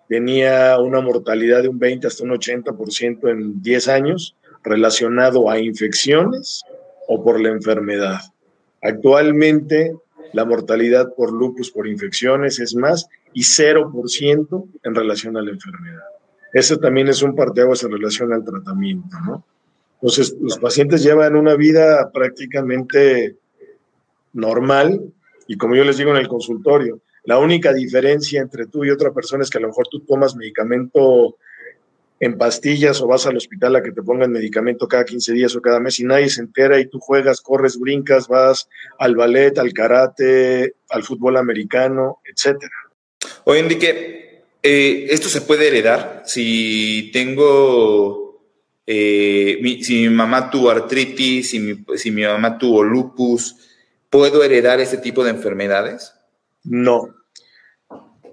[0.08, 6.64] tenía una mortalidad de un 20 hasta un 80% en 10 años relacionado a infecciones
[7.08, 8.20] o por la enfermedad.
[8.82, 9.96] Actualmente
[10.34, 16.04] la mortalidad por lupus por infecciones es más y 0% en relación a la enfermedad.
[16.52, 19.46] Eso también es un parteaguas en relación al tratamiento, ¿no?
[19.96, 23.38] Entonces, los pacientes llevan una vida prácticamente
[24.34, 25.02] normal
[25.48, 29.12] y como yo les digo en el consultorio, la única diferencia entre tú y otra
[29.12, 31.38] persona es que a lo mejor tú tomas medicamento
[32.20, 35.62] en pastillas o vas al hospital a que te pongan medicamento cada 15 días o
[35.62, 39.74] cada mes y nadie se entera y tú juegas, corres, brincas, vas al ballet, al
[39.74, 42.74] karate, al fútbol americano, etcétera.
[43.44, 46.24] Oye, Enrique, eh, ¿esto se puede heredar?
[46.26, 48.42] Si tengo,
[48.88, 53.58] eh, si mi mamá tuvo artritis, si mi, si mi mamá tuvo lupus,
[54.10, 56.15] ¿puedo heredar este tipo de enfermedades?
[56.66, 57.14] No.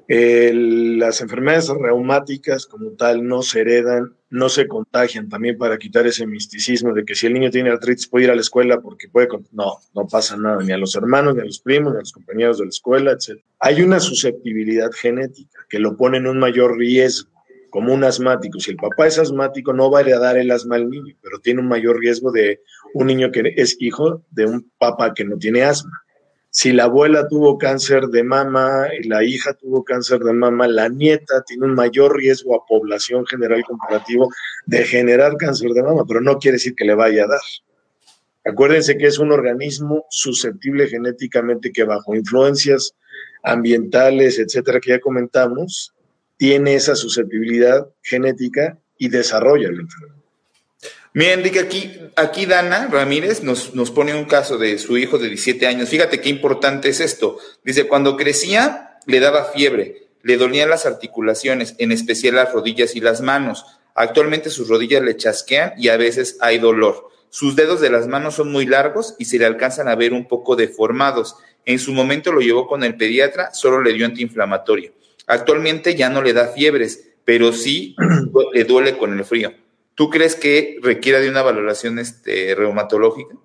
[0.08, 6.26] las enfermedades reumáticas como tal no se heredan no se contagian también para quitar ese
[6.26, 9.28] misticismo de que si el niño tiene artritis puede ir a la escuela porque puede...
[9.52, 12.12] No, no pasa nada, ni a los hermanos, ni a los primos, ni a los
[12.12, 13.42] compañeros de la escuela, etc.
[13.58, 17.30] Hay una susceptibilidad genética que lo pone en un mayor riesgo,
[17.68, 18.58] como un asmático.
[18.58, 21.60] Si el papá es asmático, no va a heredar el asma al niño, pero tiene
[21.60, 22.62] un mayor riesgo de
[22.94, 25.92] un niño que es hijo de un papá que no tiene asma.
[26.54, 30.90] Si la abuela tuvo cáncer de mama y la hija tuvo cáncer de mama, la
[30.90, 34.28] nieta tiene un mayor riesgo a población general comparativo
[34.66, 37.40] de generar cáncer de mama, pero no quiere decir que le vaya a dar.
[38.44, 42.92] Acuérdense que es un organismo susceptible genéticamente que bajo influencias
[43.42, 45.94] ambientales, etcétera, que ya comentamos,
[46.36, 50.21] tiene esa susceptibilidad genética y desarrolla la enfermedad.
[51.14, 55.28] Mira, Enrique, aquí, aquí Dana Ramírez nos, nos pone un caso de su hijo de
[55.28, 55.90] 17 años.
[55.90, 57.38] Fíjate qué importante es esto.
[57.64, 63.00] Dice, cuando crecía le daba fiebre, le dolían las articulaciones, en especial las rodillas y
[63.00, 63.66] las manos.
[63.94, 67.10] Actualmente sus rodillas le chasquean y a veces hay dolor.
[67.28, 70.26] Sus dedos de las manos son muy largos y se le alcanzan a ver un
[70.28, 71.36] poco deformados.
[71.64, 74.92] En su momento lo llevó con el pediatra, solo le dio antiinflamatorio.
[75.26, 77.96] Actualmente ya no le da fiebres, pero sí
[78.52, 79.52] le duele con el frío.
[79.94, 83.36] ¿Tú crees que requiera de una valoración este, reumatológica?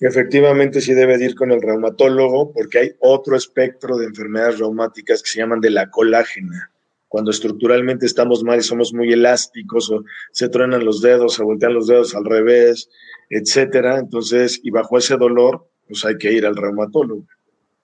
[0.00, 5.30] Efectivamente, sí debe ir con el reumatólogo porque hay otro espectro de enfermedades reumáticas que
[5.30, 6.70] se llaman de la colágena.
[7.08, 11.72] Cuando estructuralmente estamos mal y somos muy elásticos o se truenan los dedos, se voltean
[11.72, 12.90] los dedos al revés,
[13.30, 13.98] etcétera.
[13.98, 17.24] Entonces, y bajo ese dolor, pues hay que ir al reumatólogo.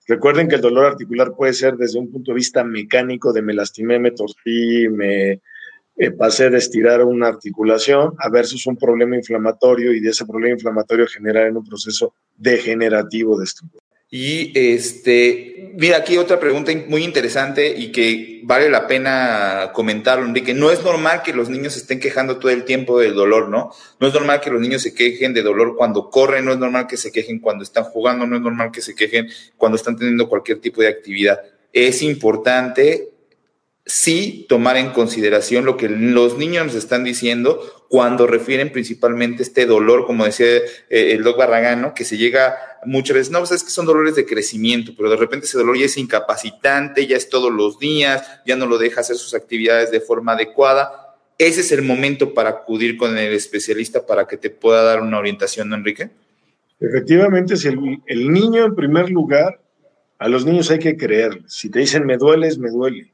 [0.07, 3.53] Recuerden que el dolor articular puede ser desde un punto de vista mecánico, de me
[3.53, 5.41] lastimé, me torcí, me
[5.97, 10.55] eh, pasé de estirar una articulación a versus un problema inflamatorio y de ese problema
[10.55, 13.83] inflamatorio generar en un proceso degenerativo de estructura.
[14.13, 20.53] Y este, mira, aquí otra pregunta muy interesante y que vale la pena comentarlo, Enrique.
[20.53, 23.71] No es normal que los niños estén quejando todo el tiempo del dolor, ¿no?
[24.01, 26.87] No es normal que los niños se quejen de dolor cuando corren, no es normal
[26.87, 30.27] que se quejen cuando están jugando, no es normal que se quejen cuando están teniendo
[30.27, 31.39] cualquier tipo de actividad.
[31.71, 33.10] Es importante
[33.91, 39.65] sí tomar en consideración lo que los niños nos están diciendo cuando refieren principalmente este
[39.65, 43.63] dolor, como decía eh, el doc Barragán, que se llega muchas veces, no, pues es
[43.65, 47.27] que son dolores de crecimiento, pero de repente ese dolor ya es incapacitante, ya es
[47.27, 51.17] todos los días, ya no lo deja hacer sus actividades de forma adecuada.
[51.37, 55.19] Ese es el momento para acudir con el especialista para que te pueda dar una
[55.19, 56.11] orientación, ¿no, Enrique?
[56.79, 59.59] Efectivamente, si el, niño en primer lugar,
[60.17, 61.41] a los niños hay que creer.
[61.47, 63.11] Si te dicen me dueles, me duele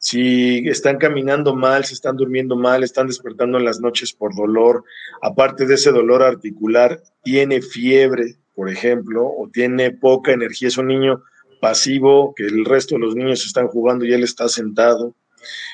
[0.00, 4.82] si están caminando mal, si están durmiendo mal, están despertando en las noches por dolor,
[5.20, 10.86] aparte de ese dolor articular, tiene fiebre, por ejemplo, o tiene poca energía, es un
[10.86, 11.22] niño
[11.60, 15.14] pasivo, que el resto de los niños están jugando y él está sentado.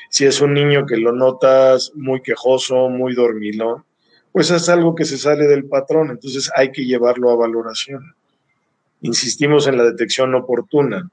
[0.09, 3.85] Si es un niño que lo notas muy quejoso, muy dormilón,
[4.33, 8.13] pues es algo que se sale del patrón, entonces hay que llevarlo a valoración.
[8.99, 11.09] Insistimos en la detección oportuna.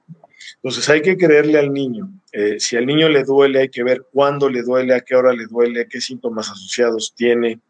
[0.57, 2.09] Entonces hay que creerle al niño.
[2.33, 5.33] Eh, si al niño le duele, hay que ver cuándo le duele, a qué hora
[5.33, 7.61] le duele, qué síntomas asociados tiene,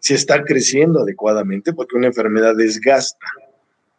[0.00, 3.26] si está creciendo adecuadamente, porque una enfermedad desgasta.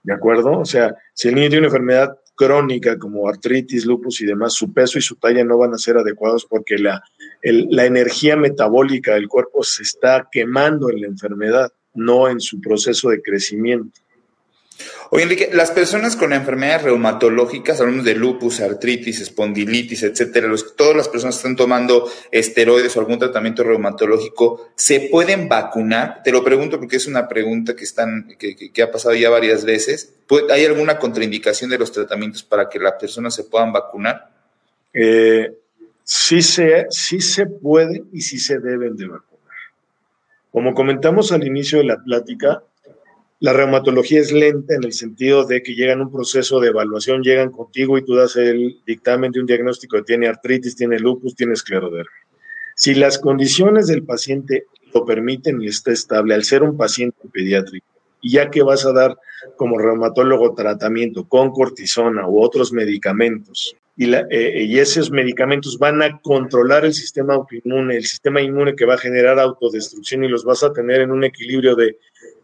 [0.04, 0.60] ¿De acuerdo?
[0.60, 4.74] O sea, si el niño tiene una enfermedad crónica como artritis, lupus y demás, su
[4.74, 7.04] peso y su talla no van a ser adecuados porque la,
[7.42, 13.10] la energía metabólica del cuerpo se está quemando en la enfermedad, no en su proceso
[13.10, 14.03] de crecimiento.
[15.10, 21.08] Oye, Enrique, las personas con enfermedades reumatológicas, hablamos de lupus, artritis, espondilitis, etcétera, todas las
[21.08, 26.24] personas que están tomando esteroides o algún tratamiento reumatológico, ¿se pueden vacunar?
[26.24, 30.14] Te lo pregunto porque es una pregunta que, están, que, ha pasado ya varias veces.
[30.50, 34.30] ¿Hay alguna contraindicación de los tratamientos para que las personas se puedan vacunar?
[34.94, 35.56] Eh,
[36.04, 39.30] sí, se, sí se puede y sí se deben de vacunar.
[40.52, 42.64] Como comentamos al inicio de la plática,
[43.44, 47.52] la reumatología es lenta en el sentido de que llegan un proceso de evaluación, llegan
[47.52, 51.52] contigo y tú das el dictamen de un diagnóstico de tiene artritis, tiene lupus, tiene
[51.52, 52.26] esclerodermia.
[52.78, 54.64] Si las condiciones del paciente
[54.94, 57.86] lo permiten y está estable, al ser un paciente pediátrico,
[58.22, 59.18] y ya que vas a dar
[59.58, 66.18] como reumatólogo tratamiento con cortisona u otros medicamentos, y, eh, y, esos medicamentos van a
[66.22, 70.64] controlar el sistema autoinmune, el sistema inmune que va a generar autodestrucción y los vas
[70.64, 71.98] a tener en un equilibrio de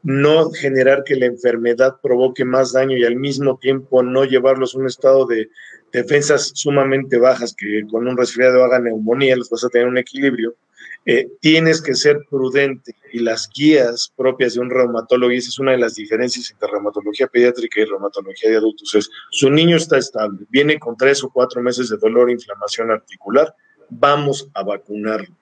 [0.04, 4.80] no generar que la enfermedad provoque más daño y al mismo tiempo no llevarlos a
[4.80, 5.50] un estado de
[5.92, 10.56] defensas sumamente bajas que con un resfriado haga neumonía, los vas a tener un equilibrio.
[11.06, 15.60] Eh, tienes que ser prudente y las guías propias de un reumatólogo, y esa es
[15.60, 19.98] una de las diferencias entre reumatología pediátrica y reumatología de adultos, es su niño está
[19.98, 23.56] estable, viene con tres o cuatro meses de dolor e inflamación articular,
[23.90, 25.34] vamos a vacunarlo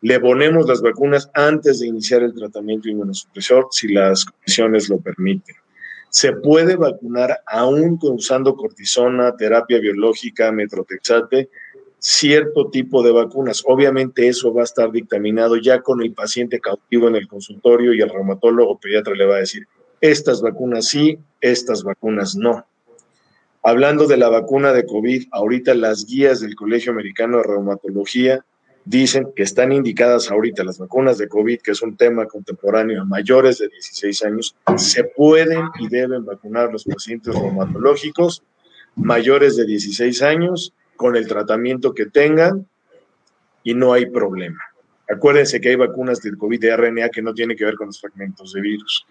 [0.00, 5.56] le ponemos las vacunas antes de iniciar el tratamiento inmunosupresor si las condiciones lo permiten.
[6.10, 11.50] Se puede vacunar aún usando cortisona, terapia biológica, metrotexate,
[11.98, 13.62] cierto tipo de vacunas.
[13.66, 18.00] Obviamente eso va a estar dictaminado ya con el paciente cautivo en el consultorio y
[18.00, 19.66] el reumatólogo pediatra le va a decir,
[20.00, 22.64] estas vacunas sí, estas vacunas no.
[23.62, 28.44] Hablando de la vacuna de COVID, ahorita las guías del Colegio Americano de Reumatología
[28.88, 33.58] dicen que están indicadas ahorita las vacunas de COVID, que es un tema contemporáneo mayores
[33.58, 38.42] de 16 años, se pueden y deben vacunar los pacientes reumatológicos
[38.96, 42.66] mayores de 16 años con el tratamiento que tengan
[43.62, 44.58] y no hay problema.
[45.10, 48.00] Acuérdense que hay vacunas del COVID de RNA que no tienen que ver con los
[48.00, 49.06] fragmentos de virus.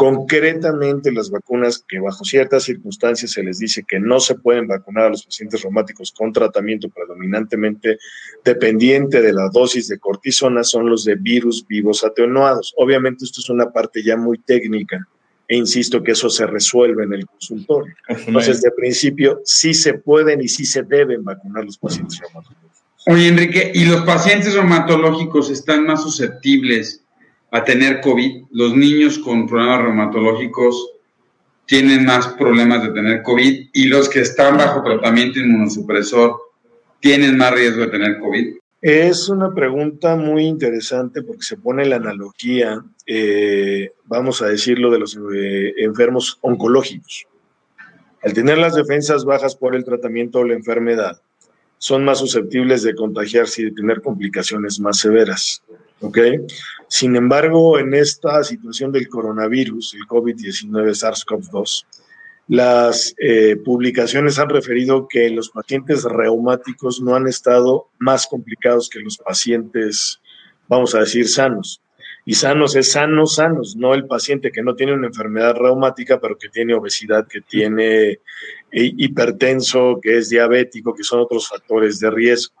[0.00, 5.04] Concretamente, las vacunas que bajo ciertas circunstancias se les dice que no se pueden vacunar
[5.04, 7.98] a los pacientes reumáticos con tratamiento predominantemente
[8.42, 12.72] dependiente de la dosis de cortisona son los de virus vivos atenuados.
[12.78, 15.06] Obviamente, esto es una parte ya muy técnica
[15.46, 17.94] e insisto que eso se resuelve en el consultorio.
[18.08, 22.84] Entonces, de principio, sí se pueden y sí se deben vacunar los pacientes reumatológicos.
[23.06, 27.04] Oye, Enrique, ¿y los pacientes reumatológicos están más susceptibles
[27.50, 28.44] a tener COVID.
[28.50, 30.92] Los niños con problemas reumatológicos
[31.66, 36.36] tienen más problemas de tener COVID y los que están bajo tratamiento inmunosupresor
[37.00, 38.56] tienen más riesgo de tener COVID.
[38.82, 44.98] Es una pregunta muy interesante porque se pone la analogía, eh, vamos a decirlo, de
[44.98, 47.26] los eh, enfermos oncológicos.
[48.22, 51.20] Al tener las defensas bajas por el tratamiento o la enfermedad,
[51.78, 55.62] son más susceptibles de contagiarse y de tener complicaciones más severas.
[56.00, 56.18] ¿Ok?
[56.88, 61.84] Sin embargo, en esta situación del coronavirus, el COVID-19 SARS-CoV-2,
[62.48, 68.98] las eh, publicaciones han referido que los pacientes reumáticos no han estado más complicados que
[68.98, 70.20] los pacientes,
[70.66, 71.80] vamos a decir, sanos.
[72.26, 76.36] Y sanos es sanos, sanos, no el paciente que no tiene una enfermedad reumática, pero
[76.36, 78.18] que tiene obesidad, que tiene eh,
[78.72, 82.59] hipertenso, que es diabético, que son otros factores de riesgo.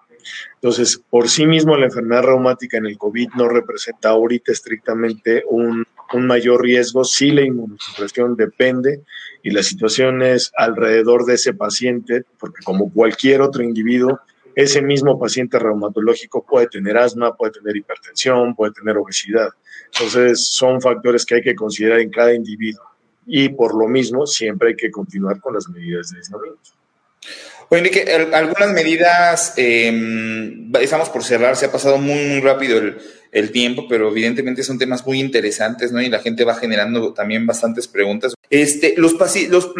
[0.54, 5.86] Entonces, por sí mismo la enfermedad reumática en el COVID no representa ahorita estrictamente un,
[6.12, 9.02] mayor riesgo, sí la inmunosupresión depende
[9.44, 14.18] y la situación es alrededor de ese paciente, porque como cualquier otro individuo,
[14.56, 19.50] ese mismo paciente reumatológico puede tener asma, puede tener hipertensión, puede tener obesidad.
[19.92, 22.90] Entonces, son factores que hay que considerar en cada individuo
[23.26, 26.70] y por lo mismo siempre hay que continuar con las medidas de aislamiento.
[27.70, 32.98] Bueno, Enrique, algunas medidas, em, estamos por cerrar, se ha pasado muy, muy rápido el,
[33.32, 36.02] el tiempo, pero evidentemente son temas muy interesantes, ¿no?
[36.02, 38.34] Y la gente va generando también bastantes preguntas.
[38.50, 39.14] Este, los,
[39.48, 39.70] los,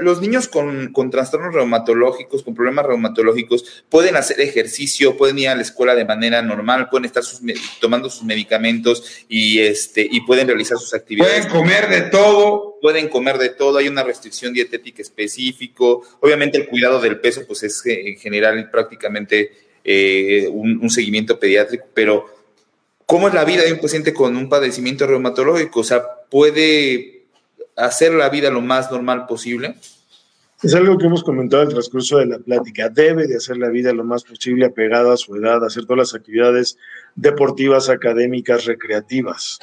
[0.00, 5.54] los, niños con, con, trastornos reumatológicos, con problemas reumatológicos, pueden hacer ejercicio, pueden ir a
[5.54, 7.22] la escuela de manera normal, pueden estar
[7.80, 11.46] tomando sus medicamentos y, este, y pueden realizar sus actividades.
[11.46, 12.68] Pueden comer de todo.
[12.80, 16.02] Pueden comer de todo, hay una restricción dietética específico.
[16.20, 19.50] Obviamente el cuidado del peso, pues es en general prácticamente
[19.82, 22.37] eh, un, un seguimiento pediátrico, pero
[23.08, 25.80] ¿cómo es la vida de un paciente con un padecimiento reumatológico?
[25.80, 27.24] O sea, puede
[27.74, 29.76] hacer la vida lo más normal posible?
[30.62, 32.90] Es algo que hemos comentado en el transcurso de la plática.
[32.90, 36.14] Debe de hacer la vida lo más posible apegada a su edad, hacer todas las
[36.14, 36.76] actividades
[37.14, 39.58] deportivas, académicas, recreativas.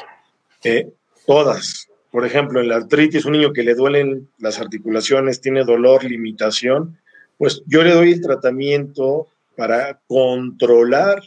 [0.63, 0.89] Eh,
[1.27, 1.87] todas.
[2.09, 6.97] Por ejemplo, en la artritis, un niño que le duelen las articulaciones, tiene dolor, limitación,
[7.37, 11.21] pues yo le doy el tratamiento para controlar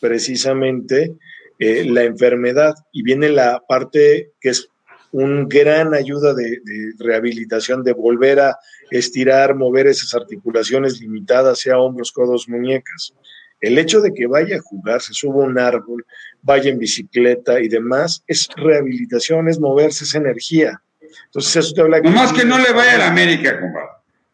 [0.00, 1.12] precisamente
[1.60, 2.74] eh, la enfermedad.
[2.90, 4.68] Y viene la parte que es
[5.12, 6.60] un gran ayuda de,
[6.98, 8.58] rehabilitación, de volver a
[8.90, 13.12] estirar, mover esas articulaciones limitadas, sea hombros, codos, muñecas.
[13.60, 16.06] El hecho de que vaya a jugar, se suba un árbol,
[16.40, 20.80] vaya en bicicleta y demás, es rehabilitación, es moverse, es energía.
[21.26, 22.00] Entonces eso te habla...
[22.00, 23.88] Que más que no le vaya a la América, compadre.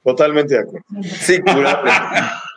[0.05, 0.87] Totalmente de acuerdo.
[1.03, 1.91] Sí, curable.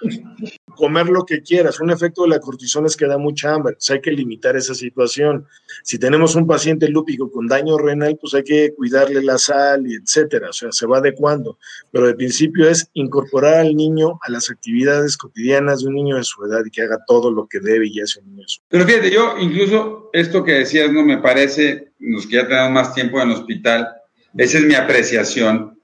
[0.80, 1.82] comer lo que quieras.
[1.82, 3.73] Un efecto de la cortisona es que da mucha hambre.
[3.73, 5.45] Pues hay que limitar esa situación.
[5.84, 9.95] Si tenemos un paciente lúpico con daño renal, pues hay que cuidarle la sal y
[9.95, 10.51] etcétera.
[10.51, 11.57] O sea, se va adecuando.
[11.91, 16.23] Pero de principio es incorporar al niño a las actividades cotidianas de un niño de
[16.23, 19.11] su edad y que haga todo lo que debe y hace un niño Pero fíjate,
[19.11, 23.30] yo incluso esto que decías no me parece, los que ya tenemos más tiempo en
[23.30, 23.89] el hospital,
[24.38, 25.78] esa es mi apreciación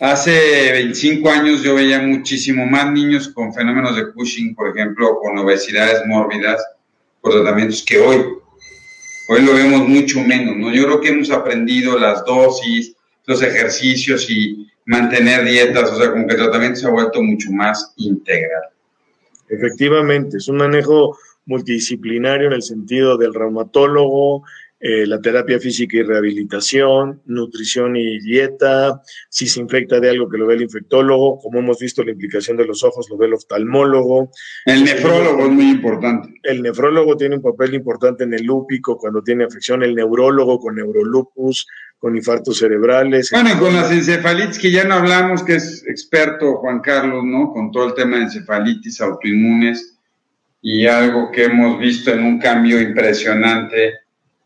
[0.00, 5.36] Hace 25 años yo veía muchísimo más niños con fenómenos de Cushing, por ejemplo, con
[5.36, 6.64] obesidades mórbidas,
[7.20, 8.24] por tratamientos que hoy.
[9.28, 10.72] Hoy lo vemos mucho menos, ¿no?
[10.72, 12.96] Yo creo que hemos aprendido las dosis,
[13.26, 17.52] los ejercicios y mantener dietas, o sea, como que el tratamiento se ha vuelto mucho
[17.52, 18.70] más integral.
[19.50, 24.44] Efectivamente, es un manejo multidisciplinario en el sentido del reumatólogo,
[24.82, 30.38] eh, la terapia física y rehabilitación, nutrición y dieta, si se infecta de algo que
[30.38, 33.34] lo ve el infectólogo, como hemos visto la implicación de los ojos lo ve el
[33.34, 34.30] oftalmólogo.
[34.64, 36.30] El nefrólogo es muy importante.
[36.42, 40.76] El nefrólogo tiene un papel importante en el lúpico cuando tiene afección, el neurólogo con
[40.76, 41.66] neurolupus,
[41.98, 43.30] con infartos cerebrales.
[43.32, 47.52] Bueno, y con las encefalitis que ya no hablamos, que es experto Juan Carlos, ¿no?
[47.52, 49.98] Con todo el tema de encefalitis autoinmunes
[50.62, 53.99] y algo que hemos visto en un cambio impresionante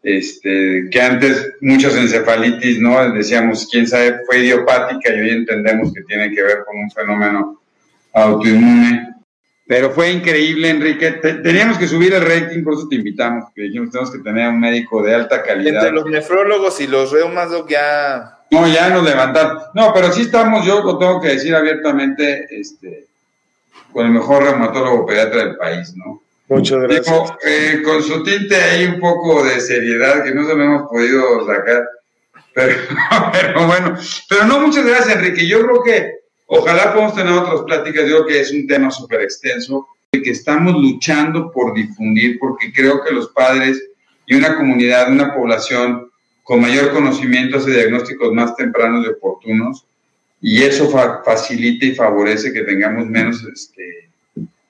[0.04, 3.10] este, que antes muchas encefalitis, ¿no?
[3.12, 7.62] Decíamos, quién sabe, fue idiopática y hoy entendemos que tiene que ver con un fenómeno
[8.12, 9.14] autoinmune.
[9.66, 11.10] Pero fue increíble, Enrique.
[11.42, 14.60] teníamos que subir el rating, por eso te invitamos, porque dijimos, tenemos que tener un
[14.60, 15.86] médico de alta calidad.
[15.86, 18.40] Entre los nefrólogos y los reumas, ya...
[18.50, 19.58] No, ya nos levantaron.
[19.72, 23.06] No, pero sí estamos, yo lo tengo que decir abiertamente, este,
[23.90, 26.23] con el mejor reumatólogo pediatra del país, ¿no?
[26.48, 27.32] Muchas gracias.
[27.46, 31.46] Eh, con su tinte hay un poco de seriedad que no se me hemos podido
[31.46, 31.88] sacar.
[32.54, 32.76] Pero,
[33.32, 35.46] pero, bueno, pero no, muchas gracias, Enrique.
[35.46, 36.12] Yo creo que
[36.46, 38.08] ojalá podamos tener otras pláticas.
[38.08, 39.88] Yo creo que es un tema súper extenso
[40.22, 43.82] que estamos luchando por difundir, porque creo que los padres
[44.26, 46.10] y una comunidad, una población
[46.42, 49.86] con mayor conocimiento hace diagnósticos más tempranos y oportunos,
[50.40, 50.90] y eso
[51.24, 54.10] facilita y favorece que tengamos menos este,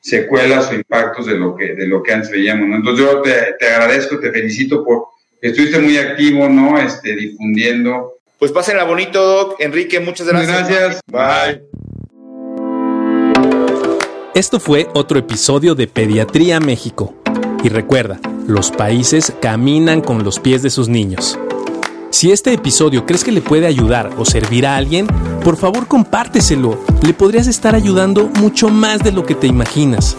[0.04, 2.76] secuelas o impactos de lo que, de lo que antes veíamos, ¿no?
[2.76, 5.06] Entonces yo te, te agradezco, te felicito por
[5.40, 6.78] que estuviste muy activo, ¿no?
[6.78, 8.14] Este, difundiendo.
[8.38, 9.56] Pues pásenla bonito, Doc.
[9.60, 10.68] Enrique, muchas gracias.
[10.68, 11.00] Gracias.
[11.06, 11.62] Bye.
[14.34, 17.14] Esto fue otro episodio de Pediatría México.
[17.62, 21.38] Y recuerda, los países caminan con los pies de sus niños.
[22.14, 25.08] Si este episodio crees que le puede ayudar o servir a alguien,
[25.42, 26.78] por favor compárteselo.
[27.02, 30.16] Le podrías estar ayudando mucho más de lo que te imaginas.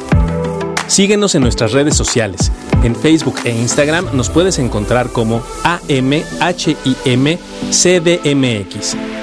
[0.87, 2.51] Síguenos en nuestras redes sociales.
[2.83, 6.17] En Facebook e Instagram nos puedes encontrar como AMHIMCDMX.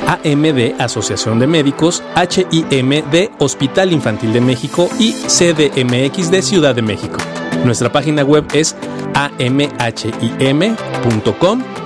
[0.06, 6.74] AM de Asociación de Médicos, HIM de Hospital Infantil de México y CDMX de Ciudad
[6.74, 7.18] de México.
[7.66, 8.74] Nuestra página web es
[9.12, 9.82] amhim.com